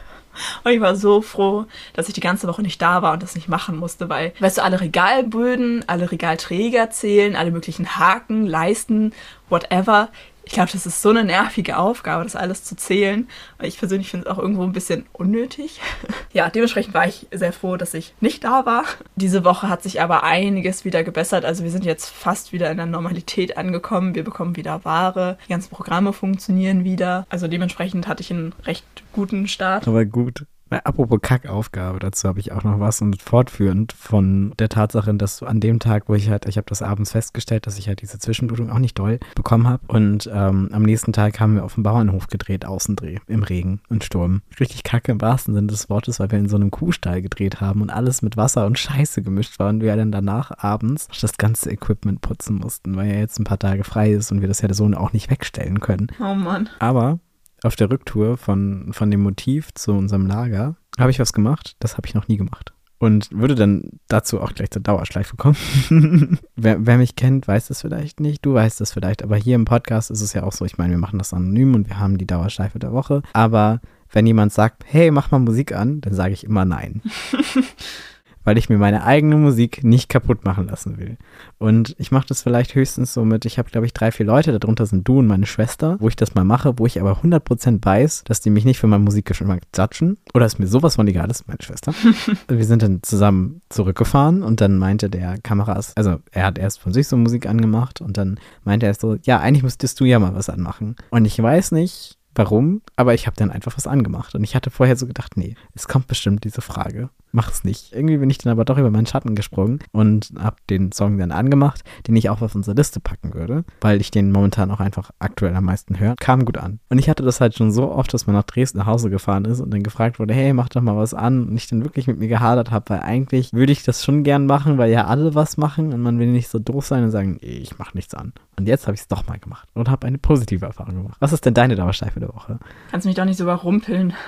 Und 0.64 0.72
ich 0.72 0.80
war 0.80 0.96
so 0.96 1.22
froh, 1.22 1.66
dass 1.94 2.08
ich 2.08 2.14
die 2.14 2.20
ganze 2.20 2.48
Woche 2.48 2.62
nicht 2.62 2.80
da 2.80 3.02
war 3.02 3.12
und 3.12 3.22
das 3.22 3.34
nicht 3.34 3.48
machen 3.48 3.76
musste, 3.76 4.08
weil, 4.08 4.32
weißt 4.40 4.58
du, 4.58 4.62
alle 4.62 4.80
Regalböden, 4.80 5.84
alle 5.88 6.10
Regalträger 6.10 6.90
zählen, 6.90 7.36
alle 7.36 7.50
möglichen 7.50 7.96
Haken, 7.96 8.46
Leisten, 8.46 9.12
whatever. 9.48 10.08
Ich 10.48 10.54
glaube, 10.54 10.70
das 10.72 10.86
ist 10.86 11.02
so 11.02 11.10
eine 11.10 11.24
nervige 11.24 11.76
Aufgabe, 11.76 12.24
das 12.24 12.34
alles 12.34 12.64
zu 12.64 12.74
zählen. 12.74 13.28
Ich 13.60 13.78
persönlich 13.78 14.10
finde 14.10 14.26
es 14.26 14.32
auch 14.32 14.38
irgendwo 14.38 14.62
ein 14.62 14.72
bisschen 14.72 15.04
unnötig. 15.12 15.78
ja, 16.32 16.48
dementsprechend 16.48 16.94
war 16.94 17.06
ich 17.06 17.26
sehr 17.30 17.52
froh, 17.52 17.76
dass 17.76 17.92
ich 17.92 18.14
nicht 18.20 18.44
da 18.44 18.64
war. 18.64 18.84
Diese 19.14 19.44
Woche 19.44 19.68
hat 19.68 19.82
sich 19.82 20.00
aber 20.00 20.24
einiges 20.24 20.86
wieder 20.86 21.04
gebessert. 21.04 21.44
Also 21.44 21.64
wir 21.64 21.70
sind 21.70 21.84
jetzt 21.84 22.08
fast 22.08 22.54
wieder 22.54 22.70
in 22.70 22.78
der 22.78 22.86
Normalität 22.86 23.58
angekommen. 23.58 24.14
Wir 24.14 24.24
bekommen 24.24 24.56
wieder 24.56 24.86
Ware. 24.86 25.36
Die 25.44 25.50
ganzen 25.50 25.68
Programme 25.68 26.14
funktionieren 26.14 26.82
wieder. 26.82 27.26
Also 27.28 27.46
dementsprechend 27.46 28.08
hatte 28.08 28.22
ich 28.22 28.30
einen 28.30 28.54
recht 28.64 28.86
guten 29.12 29.48
Start. 29.48 29.86
Aber 29.86 30.06
gut. 30.06 30.46
Apropos 30.70 31.18
Kackaufgabe, 31.20 31.98
dazu 31.98 32.28
habe 32.28 32.40
ich 32.40 32.52
auch 32.52 32.64
noch 32.64 32.80
was 32.80 33.00
und 33.00 33.20
fortführend 33.22 33.92
von 33.92 34.52
der 34.58 34.68
Tatsache, 34.68 35.14
dass 35.14 35.42
an 35.42 35.60
dem 35.60 35.78
Tag, 35.78 36.08
wo 36.08 36.14
ich 36.14 36.28
halt, 36.28 36.46
ich 36.46 36.56
habe 36.56 36.66
das 36.68 36.82
abends 36.82 37.12
festgestellt, 37.12 37.66
dass 37.66 37.78
ich 37.78 37.88
halt 37.88 38.02
diese 38.02 38.18
Zwischenblutung 38.18 38.70
auch 38.70 38.78
nicht 38.78 38.98
doll 38.98 39.18
bekommen 39.34 39.66
habe 39.66 39.82
und 39.88 40.28
ähm, 40.32 40.68
am 40.72 40.82
nächsten 40.82 41.12
Tag 41.12 41.40
haben 41.40 41.54
wir 41.54 41.64
auf 41.64 41.74
dem 41.74 41.82
Bauernhof 41.82 42.26
gedreht, 42.26 42.64
Außendreh, 42.64 43.18
im 43.26 43.42
Regen 43.42 43.80
und 43.88 44.04
Sturm. 44.04 44.42
Richtig 44.60 44.82
kacke 44.82 45.12
im 45.12 45.20
wahrsten 45.20 45.54
Sinne 45.54 45.68
des 45.68 45.88
Wortes, 45.88 46.20
weil 46.20 46.30
wir 46.30 46.38
in 46.38 46.48
so 46.48 46.56
einem 46.56 46.70
Kuhstall 46.70 47.22
gedreht 47.22 47.60
haben 47.60 47.82
und 47.82 47.90
alles 47.90 48.22
mit 48.22 48.36
Wasser 48.36 48.66
und 48.66 48.78
Scheiße 48.78 49.22
gemischt 49.22 49.58
war 49.58 49.70
und 49.70 49.80
wir 49.80 49.96
dann 49.96 50.12
danach 50.12 50.52
abends 50.58 51.08
das 51.20 51.36
ganze 51.36 51.70
Equipment 51.70 52.20
putzen 52.20 52.56
mussten, 52.56 52.96
weil 52.96 53.08
ja 53.08 53.18
jetzt 53.18 53.38
ein 53.38 53.44
paar 53.44 53.58
Tage 53.58 53.84
frei 53.84 54.12
ist 54.12 54.30
und 54.32 54.40
wir 54.40 54.48
das 54.48 54.60
ja 54.60 54.72
so 54.72 54.88
auch 54.94 55.12
nicht 55.12 55.30
wegstellen 55.30 55.80
können. 55.80 56.08
Oh 56.20 56.34
Mann. 56.34 56.68
Aber 56.78 57.18
auf 57.62 57.76
der 57.76 57.90
Rücktour 57.90 58.36
von, 58.36 58.92
von 58.92 59.10
dem 59.10 59.22
Motiv 59.22 59.72
zu 59.74 59.92
unserem 59.92 60.26
Lager 60.26 60.76
habe 60.98 61.10
ich 61.10 61.20
was 61.20 61.32
gemacht, 61.32 61.76
das 61.78 61.96
habe 61.96 62.06
ich 62.06 62.14
noch 62.14 62.28
nie 62.28 62.36
gemacht. 62.36 62.72
und 62.98 63.28
würde 63.30 63.54
dann 63.54 64.00
dazu 64.08 64.40
auch 64.40 64.52
gleich 64.54 64.70
zur 64.70 64.82
Dauerschleife 64.82 65.36
kommen. 65.36 65.56
wer, 66.56 66.84
wer, 66.84 66.98
mich 66.98 67.14
kennt, 67.14 67.46
weiß 67.46 67.68
das 67.68 67.80
vielleicht 67.80 68.20
nicht, 68.20 68.44
du 68.44 68.54
weißt 68.54 68.80
das 68.80 68.92
vielleicht, 68.92 69.22
aber 69.22 69.36
hier 69.36 69.54
im 69.54 69.64
Podcast 69.64 70.10
ist 70.10 70.20
es 70.20 70.32
ja 70.32 70.42
auch 70.42 70.52
so, 70.52 70.64
ich 70.64 70.78
meine, 70.78 70.94
wir 70.94 70.98
machen 70.98 71.18
das 71.18 71.32
anonym 71.32 71.74
und 71.74 71.88
wir 71.88 71.98
haben 71.98 72.18
die 72.18 72.26
Dauerschleife 72.26 72.78
der 72.78 72.92
Woche, 72.92 73.22
aber 73.32 73.80
wenn 74.10 74.26
jemand 74.26 74.52
sagt, 74.52 74.84
hey, 74.86 75.10
mach 75.10 75.30
mal 75.30 75.38
Musik 75.38 75.72
an, 75.72 76.00
dann 76.00 76.14
sage 76.14 76.32
ich 76.32 76.44
immer 76.44 76.64
nein. 76.64 77.02
weil 78.48 78.56
ich 78.56 78.70
mir 78.70 78.78
meine 78.78 79.04
eigene 79.04 79.36
Musik 79.36 79.84
nicht 79.84 80.08
kaputt 80.08 80.46
machen 80.46 80.68
lassen 80.68 80.96
will. 80.96 81.18
Und 81.58 81.94
ich 81.98 82.12
mache 82.12 82.28
das 82.28 82.40
vielleicht 82.40 82.74
höchstens 82.74 83.12
so 83.12 83.22
mit, 83.26 83.44
ich 83.44 83.58
habe 83.58 83.68
glaube 83.68 83.84
ich 83.84 83.92
drei, 83.92 84.10
vier 84.10 84.24
Leute, 84.24 84.58
darunter 84.58 84.86
sind 84.86 85.06
du 85.06 85.18
und 85.18 85.26
meine 85.26 85.44
Schwester, 85.44 85.98
wo 86.00 86.08
ich 86.08 86.16
das 86.16 86.34
mal 86.34 86.44
mache, 86.44 86.78
wo 86.78 86.86
ich 86.86 86.98
aber 86.98 87.20
100% 87.20 87.84
weiß, 87.84 88.24
dass 88.24 88.40
die 88.40 88.48
mich 88.48 88.64
nicht 88.64 88.78
für 88.78 88.86
meinen 88.86 89.04
Musikgeschmack 89.04 89.64
judgen. 89.76 90.16
Oder 90.32 90.46
ist 90.46 90.58
mir 90.58 90.66
sowas 90.66 90.96
von 90.96 91.06
egal 91.06 91.30
ist, 91.30 91.46
meine 91.46 91.60
Schwester. 91.60 91.92
Wir 92.48 92.64
sind 92.64 92.82
dann 92.82 93.02
zusammen 93.02 93.60
zurückgefahren 93.68 94.42
und 94.42 94.62
dann 94.62 94.78
meinte 94.78 95.10
der 95.10 95.36
Kameras, 95.42 95.92
also 95.94 96.20
er 96.32 96.46
hat 96.46 96.56
erst 96.56 96.80
von 96.80 96.94
sich 96.94 97.06
so 97.06 97.18
Musik 97.18 97.44
angemacht 97.46 98.00
und 98.00 98.16
dann 98.16 98.40
meinte 98.64 98.86
er 98.86 98.94
so, 98.94 99.18
ja, 99.24 99.40
eigentlich 99.40 99.62
müsstest 99.62 100.00
du 100.00 100.06
ja 100.06 100.18
mal 100.18 100.34
was 100.34 100.48
anmachen. 100.48 100.96
Und 101.10 101.26
ich 101.26 101.38
weiß 101.38 101.72
nicht, 101.72 102.16
warum, 102.34 102.80
aber 102.96 103.12
ich 103.12 103.26
habe 103.26 103.36
dann 103.36 103.50
einfach 103.50 103.76
was 103.76 103.86
angemacht. 103.86 104.34
Und 104.34 104.42
ich 104.42 104.54
hatte 104.54 104.70
vorher 104.70 104.96
so 104.96 105.06
gedacht, 105.06 105.36
nee, 105.36 105.54
es 105.74 105.86
kommt 105.86 106.06
bestimmt 106.06 106.44
diese 106.44 106.62
Frage 106.62 107.10
mach's 107.32 107.64
nicht. 107.64 107.92
Irgendwie 107.92 108.16
bin 108.18 108.30
ich 108.30 108.38
dann 108.38 108.52
aber 108.52 108.64
doch 108.64 108.78
über 108.78 108.90
meinen 108.90 109.06
Schatten 109.06 109.34
gesprungen 109.34 109.80
und 109.92 110.32
hab 110.38 110.66
den 110.66 110.92
Song 110.92 111.18
dann 111.18 111.32
angemacht, 111.32 111.82
den 112.06 112.16
ich 112.16 112.30
auch 112.30 112.42
auf 112.42 112.54
unsere 112.54 112.76
Liste 112.76 113.00
packen 113.00 113.34
würde, 113.34 113.64
weil 113.80 114.00
ich 114.00 114.10
den 114.10 114.32
momentan 114.32 114.70
auch 114.70 114.80
einfach 114.80 115.10
aktuell 115.18 115.54
am 115.54 115.64
meisten 115.64 115.98
höre. 115.98 116.14
Kam 116.18 116.44
gut 116.44 116.58
an. 116.58 116.80
Und 116.88 116.98
ich 116.98 117.08
hatte 117.08 117.22
das 117.22 117.40
halt 117.40 117.54
schon 117.54 117.72
so 117.72 117.90
oft, 117.90 118.12
dass 118.12 118.26
man 118.26 118.36
nach 118.36 118.44
Dresden 118.44 118.78
nach 118.78 118.86
Hause 118.86 119.10
gefahren 119.10 119.44
ist 119.44 119.60
und 119.60 119.70
dann 119.70 119.82
gefragt 119.82 120.18
wurde, 120.18 120.34
hey, 120.34 120.52
mach 120.52 120.68
doch 120.68 120.80
mal 120.80 120.96
was 120.96 121.14
an 121.14 121.48
und 121.48 121.56
ich 121.56 121.66
dann 121.66 121.84
wirklich 121.84 122.06
mit 122.06 122.18
mir 122.18 122.28
gehadert 122.28 122.70
habe, 122.70 122.90
weil 122.90 123.00
eigentlich 123.00 123.52
würde 123.52 123.72
ich 123.72 123.82
das 123.82 124.04
schon 124.04 124.24
gern 124.24 124.46
machen, 124.46 124.78
weil 124.78 124.90
ja 124.90 125.06
alle 125.06 125.34
was 125.34 125.56
machen 125.56 125.92
und 125.92 126.00
man 126.00 126.18
will 126.18 126.28
nicht 126.28 126.48
so 126.48 126.58
doof 126.58 126.86
sein 126.86 127.04
und 127.04 127.10
sagen, 127.10 127.38
ich 127.40 127.78
mach 127.78 127.94
nichts 127.94 128.14
an. 128.14 128.32
Und 128.56 128.66
jetzt 128.66 128.86
habe 128.86 128.94
ich 128.94 129.02
es 129.02 129.08
doch 129.08 129.26
mal 129.26 129.38
gemacht 129.38 129.68
und 129.74 129.88
habe 129.88 130.06
eine 130.06 130.18
positive 130.18 130.66
Erfahrung 130.66 130.96
gemacht. 130.96 131.16
Was 131.20 131.32
ist 131.32 131.46
denn 131.46 131.54
deine 131.54 131.76
Dauerschleife 131.76 132.18
der 132.18 132.30
Woche? 132.30 132.58
Kannst 132.90 133.06
mich 133.06 133.14
doch 133.14 133.24
nicht 133.24 133.36
so 133.36 133.44
überrumpeln. 133.44 134.14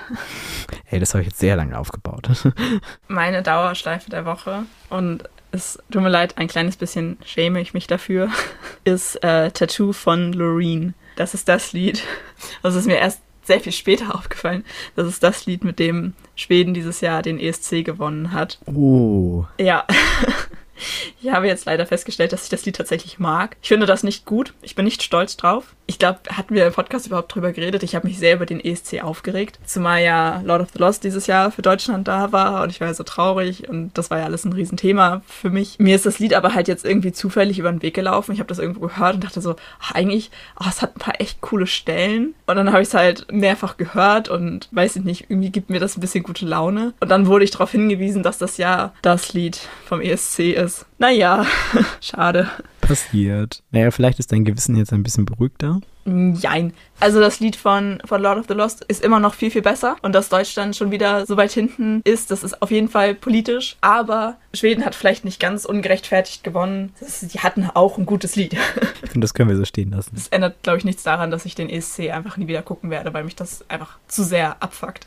Hey, 0.85 0.99
das 0.99 1.15
habe 1.15 1.23
ich 1.23 1.29
jetzt 1.29 1.39
sehr 1.39 1.55
lange 1.55 1.79
aufgebaut. 1.79 2.29
Meine 3.09 3.42
Dauerschleife 3.42 4.11
der 4.11 4.24
Woche 4.24 4.64
und 4.88 5.24
es 5.53 5.79
tut 5.90 6.03
mir 6.03 6.09
leid, 6.09 6.38
ein 6.38 6.48
kleines 6.48 6.76
bisschen 6.76 7.18
schäme 7.24 7.61
ich 7.61 7.74
mich 7.74 7.87
dafür, 7.87 8.29
ist 8.85 9.22
äh, 9.24 9.50
Tattoo 9.50 9.92
von 9.92 10.33
Loreen. 10.33 10.94
Das 11.16 11.35
ist 11.35 11.48
das 11.48 11.72
Lied. 11.72 12.03
Das 12.62 12.74
ist 12.74 12.87
mir 12.87 12.98
erst 12.98 13.20
sehr 13.42 13.61
viel 13.61 13.72
später 13.72 14.14
aufgefallen. 14.14 14.64
Das 14.96 15.07
ist 15.07 15.22
das 15.22 15.46
Lied, 15.46 15.64
mit 15.64 15.79
dem 15.79 16.14
Schweden 16.37 16.74
dieses 16.74 17.00
Jahr 17.00 17.22
den 17.22 17.38
ESC 17.38 17.85
gewonnen 17.85 18.33
hat. 18.33 18.59
Oh. 18.66 19.44
Ja. 19.59 19.87
Ich 21.20 21.31
habe 21.31 21.46
jetzt 21.46 21.66
leider 21.66 21.85
festgestellt, 21.85 22.33
dass 22.33 22.44
ich 22.44 22.48
das 22.48 22.64
Lied 22.64 22.76
tatsächlich 22.76 23.18
mag. 23.18 23.59
Ich 23.61 23.68
finde 23.68 23.85
das 23.85 24.03
nicht 24.03 24.24
gut. 24.24 24.55
Ich 24.62 24.74
bin 24.74 24.87
nicht 24.87 25.03
stolz 25.03 25.37
drauf. 25.37 25.74
Ich 25.90 25.98
glaube, 25.98 26.20
hatten 26.31 26.55
wir 26.55 26.68
im 26.68 26.72
Podcast 26.72 27.09
überhaupt 27.09 27.35
drüber 27.35 27.50
geredet. 27.50 27.83
Ich 27.83 27.96
habe 27.96 28.07
mich 28.07 28.16
sehr 28.16 28.37
über 28.37 28.46
den 28.46 28.64
ESC 28.64 29.03
aufgeregt. 29.03 29.59
Zumal 29.64 30.05
ja 30.05 30.40
Lord 30.44 30.62
of 30.62 30.68
the 30.72 30.79
Lost 30.79 31.03
dieses 31.03 31.26
Jahr 31.26 31.50
für 31.50 31.62
Deutschland 31.62 32.07
da 32.07 32.31
war 32.31 32.62
und 32.62 32.70
ich 32.70 32.81
war 32.81 32.87
ja 32.87 32.94
so 32.94 33.03
traurig 33.03 33.68
und 33.68 33.98
das 33.98 34.09
war 34.09 34.18
ja 34.18 34.24
alles 34.24 34.44
ein 34.44 34.53
Riesenthema 34.53 35.22
für 35.26 35.50
mich. 35.50 35.81
Mir 35.81 35.96
ist 35.96 36.07
das 36.07 36.20
Lied 36.20 36.35
aber 36.35 36.55
halt 36.55 36.68
jetzt 36.68 36.85
irgendwie 36.85 37.11
zufällig 37.11 37.59
über 37.59 37.72
den 37.72 37.83
Weg 37.83 37.94
gelaufen. 37.94 38.31
Ich 38.31 38.38
habe 38.38 38.46
das 38.46 38.61
irgendwo 38.61 38.87
gehört 38.87 39.16
und 39.16 39.24
dachte 39.24 39.40
so, 39.40 39.57
ach, 39.81 39.90
eigentlich, 39.90 40.31
oh, 40.61 40.66
es 40.68 40.81
hat 40.81 40.94
ein 40.94 41.00
paar 41.00 41.20
echt 41.20 41.40
coole 41.40 41.66
Stellen. 41.66 42.35
Und 42.46 42.55
dann 42.55 42.70
habe 42.70 42.83
ich 42.83 42.88
es 42.88 42.94
halt 42.94 43.26
mehrfach 43.33 43.76
gehört 43.76 44.29
und 44.29 44.68
weiß 44.70 44.94
ich 44.94 45.03
nicht, 45.03 45.29
irgendwie 45.29 45.50
gibt 45.50 45.70
mir 45.70 45.81
das 45.81 45.96
ein 45.96 46.00
bisschen 46.00 46.22
gute 46.22 46.46
Laune. 46.46 46.94
Und 47.00 47.11
dann 47.11 47.26
wurde 47.26 47.42
ich 47.42 47.50
darauf 47.50 47.72
hingewiesen, 47.72 48.22
dass 48.22 48.38
das 48.38 48.59
ja 48.59 48.92
das 49.03 49.33
Lied 49.33 49.59
vom 49.87 50.00
ESC 50.00 50.53
ist. 50.53 50.87
Naja, 50.98 51.46
schade. 52.00 52.48
Passiert. 52.90 53.62
Naja, 53.70 53.92
vielleicht 53.92 54.18
ist 54.18 54.33
dein 54.33 54.44
Gewissen 54.44 54.74
jetzt 54.74 54.92
ein 54.92 55.05
bisschen 55.05 55.24
beruhigter. 55.24 55.81
Jein. 56.05 56.72
Also 56.98 57.20
das 57.20 57.38
Lied 57.38 57.55
von, 57.55 58.03
von 58.05 58.20
Lord 58.20 58.38
of 58.38 58.46
the 58.48 58.55
Lost 58.55 58.83
ist 58.85 59.05
immer 59.05 59.20
noch 59.20 59.35
viel, 59.35 59.53
viel 59.53 59.62
besser. 59.62 59.94
Und 60.03 60.12
dass 60.12 60.29
Deutschland 60.29 60.74
schon 60.74 60.90
wieder 60.90 61.24
so 61.24 61.37
weit 61.37 61.53
hinten 61.53 62.00
ist, 62.03 62.33
das 62.33 62.42
ist 62.42 62.61
auf 62.61 62.72
jeden 62.72 62.88
Fall 62.88 63.14
politisch. 63.14 63.76
Aber 63.81 64.38
Schweden 64.55 64.85
hat 64.85 64.96
vielleicht 64.96 65.24
nicht 65.24 65.38
ganz 65.38 65.64
ungerechtfertigt 65.64 66.42
gewonnen. 66.42 66.92
Sie 67.00 67.38
hatten 67.38 67.70
auch 67.72 67.96
ein 67.96 68.07
gutes 68.07 68.35
Lied. 68.35 68.57
Ich 69.03 69.11
finde, 69.12 69.24
das 69.24 69.35
können 69.35 69.50
wir 69.50 69.57
so 69.57 69.64
stehen 69.64 69.90
lassen. 69.92 70.11
Das 70.14 70.26
ändert, 70.29 70.62
glaube 70.62 70.79
ich, 70.79 70.85
nichts 70.85 71.05
daran, 71.05 71.31
dass 71.31 71.44
ich 71.44 71.55
den 71.55 71.70
ESC 71.70 72.11
einfach 72.11 72.37
nie 72.37 72.48
wieder 72.48 72.62
gucken 72.62 72.90
werde, 72.90 73.14
weil 73.14 73.22
mich 73.22 73.37
das 73.37 73.64
einfach 73.68 73.98
zu 74.09 74.24
sehr 74.24 74.61
abfuckt. 74.62 75.05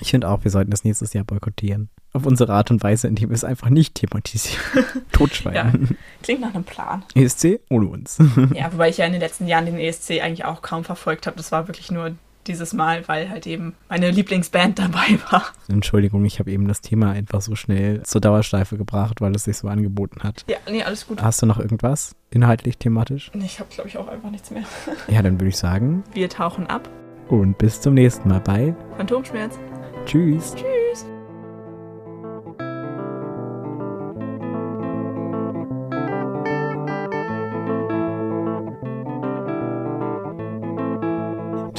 Ich 0.00 0.10
finde 0.10 0.28
auch, 0.28 0.42
wir 0.42 0.50
sollten 0.50 0.72
das 0.72 0.82
nächstes 0.82 1.12
Jahr 1.12 1.24
boykottieren. 1.24 1.88
Auf 2.14 2.26
unsere 2.26 2.52
Art 2.52 2.70
und 2.70 2.82
Weise, 2.82 3.08
indem 3.08 3.30
wir 3.30 3.34
es 3.34 3.44
einfach 3.44 3.68
nicht 3.68 3.96
thematisieren. 3.96 4.84
Totschweigen. 5.12 5.88
Ja, 5.90 5.96
klingt 6.22 6.40
nach 6.40 6.54
einem 6.54 6.64
Plan. 6.64 7.02
ESC 7.14 7.60
ohne 7.68 7.86
uns. 7.86 8.18
ja, 8.54 8.72
wobei 8.72 8.88
ich 8.88 8.98
ja 8.98 9.04
in 9.04 9.12
den 9.12 9.20
letzten 9.20 9.48
Jahren 9.48 9.66
den 9.66 9.78
ESC 9.78 10.22
eigentlich 10.22 10.44
auch 10.44 10.62
kaum 10.62 10.84
verfolgt 10.84 11.26
habe. 11.26 11.36
Das 11.36 11.50
war 11.50 11.66
wirklich 11.68 11.90
nur 11.90 12.14
dieses 12.46 12.72
Mal, 12.72 13.06
weil 13.08 13.30
halt 13.30 13.46
eben 13.46 13.74
meine 13.88 14.10
Lieblingsband 14.10 14.78
dabei 14.78 15.18
war. 15.30 15.44
Entschuldigung, 15.68 16.24
ich 16.24 16.38
habe 16.38 16.50
eben 16.50 16.68
das 16.68 16.80
Thema 16.80 17.10
einfach 17.10 17.40
so 17.40 17.56
schnell 17.56 18.02
zur 18.02 18.20
Dauerschleife 18.20 18.76
gebracht, 18.76 19.20
weil 19.20 19.34
es 19.34 19.44
sich 19.44 19.56
so 19.56 19.68
angeboten 19.68 20.22
hat. 20.22 20.44
Ja, 20.48 20.58
nee, 20.70 20.82
alles 20.82 21.06
gut. 21.06 21.22
Hast 21.22 21.42
du 21.42 21.46
noch 21.46 21.58
irgendwas 21.58 22.14
inhaltlich, 22.30 22.78
thematisch? 22.78 23.30
Ich 23.34 23.60
habe, 23.60 23.70
glaube 23.70 23.88
ich, 23.88 23.98
auch 23.98 24.08
einfach 24.08 24.30
nichts 24.30 24.50
mehr. 24.50 24.64
ja, 25.08 25.22
dann 25.22 25.40
würde 25.40 25.48
ich 25.48 25.56
sagen. 25.56 26.04
Wir 26.12 26.28
tauchen 26.28 26.66
ab. 26.66 26.88
Und 27.28 27.58
bis 27.58 27.80
zum 27.80 27.94
nächsten 27.94 28.28
Mal 28.28 28.40
bei 28.40 28.74
Phantomschmerz. 28.96 29.58
Tschüss. 30.04 30.54
Tschüss. 30.54 30.73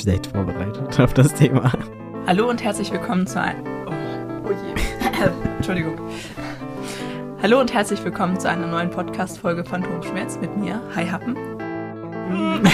Schlecht 0.06 0.28
vorbereitet 0.28 1.00
auf 1.00 1.16
das 1.16 1.34
Thema. 1.34 1.72
Hallo 2.28 2.48
und 2.48 2.64
herzlich 2.64 2.92
willkommen 2.92 3.26
zu 3.26 3.42
einem. 3.42 3.66
Oh, 3.88 3.92
oh 4.48 4.52
je. 4.52 4.76
Entschuldigung. 5.58 5.98
Hallo 7.42 7.60
und 7.60 7.74
herzlich 7.74 8.06
willkommen 8.06 8.40
zu 8.40 8.48
einer 8.48 8.68
neuen 8.68 8.92
Podcast-Folge 8.92 9.66
Phantomschmerz 9.66 10.38
mit 10.38 10.56
mir. 10.58 10.80
Hi 10.96 11.08
Happen. 11.08 11.36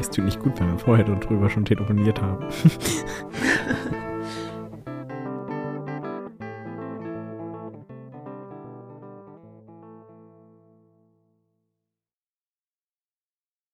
Es 0.00 0.10
tut 0.10 0.24
nicht 0.24 0.40
gut, 0.40 0.58
wenn 0.58 0.72
wir 0.72 0.78
vorher 0.78 1.04
darüber 1.04 1.48
schon 1.50 1.64
telefoniert 1.64 2.20
haben. 2.20 2.44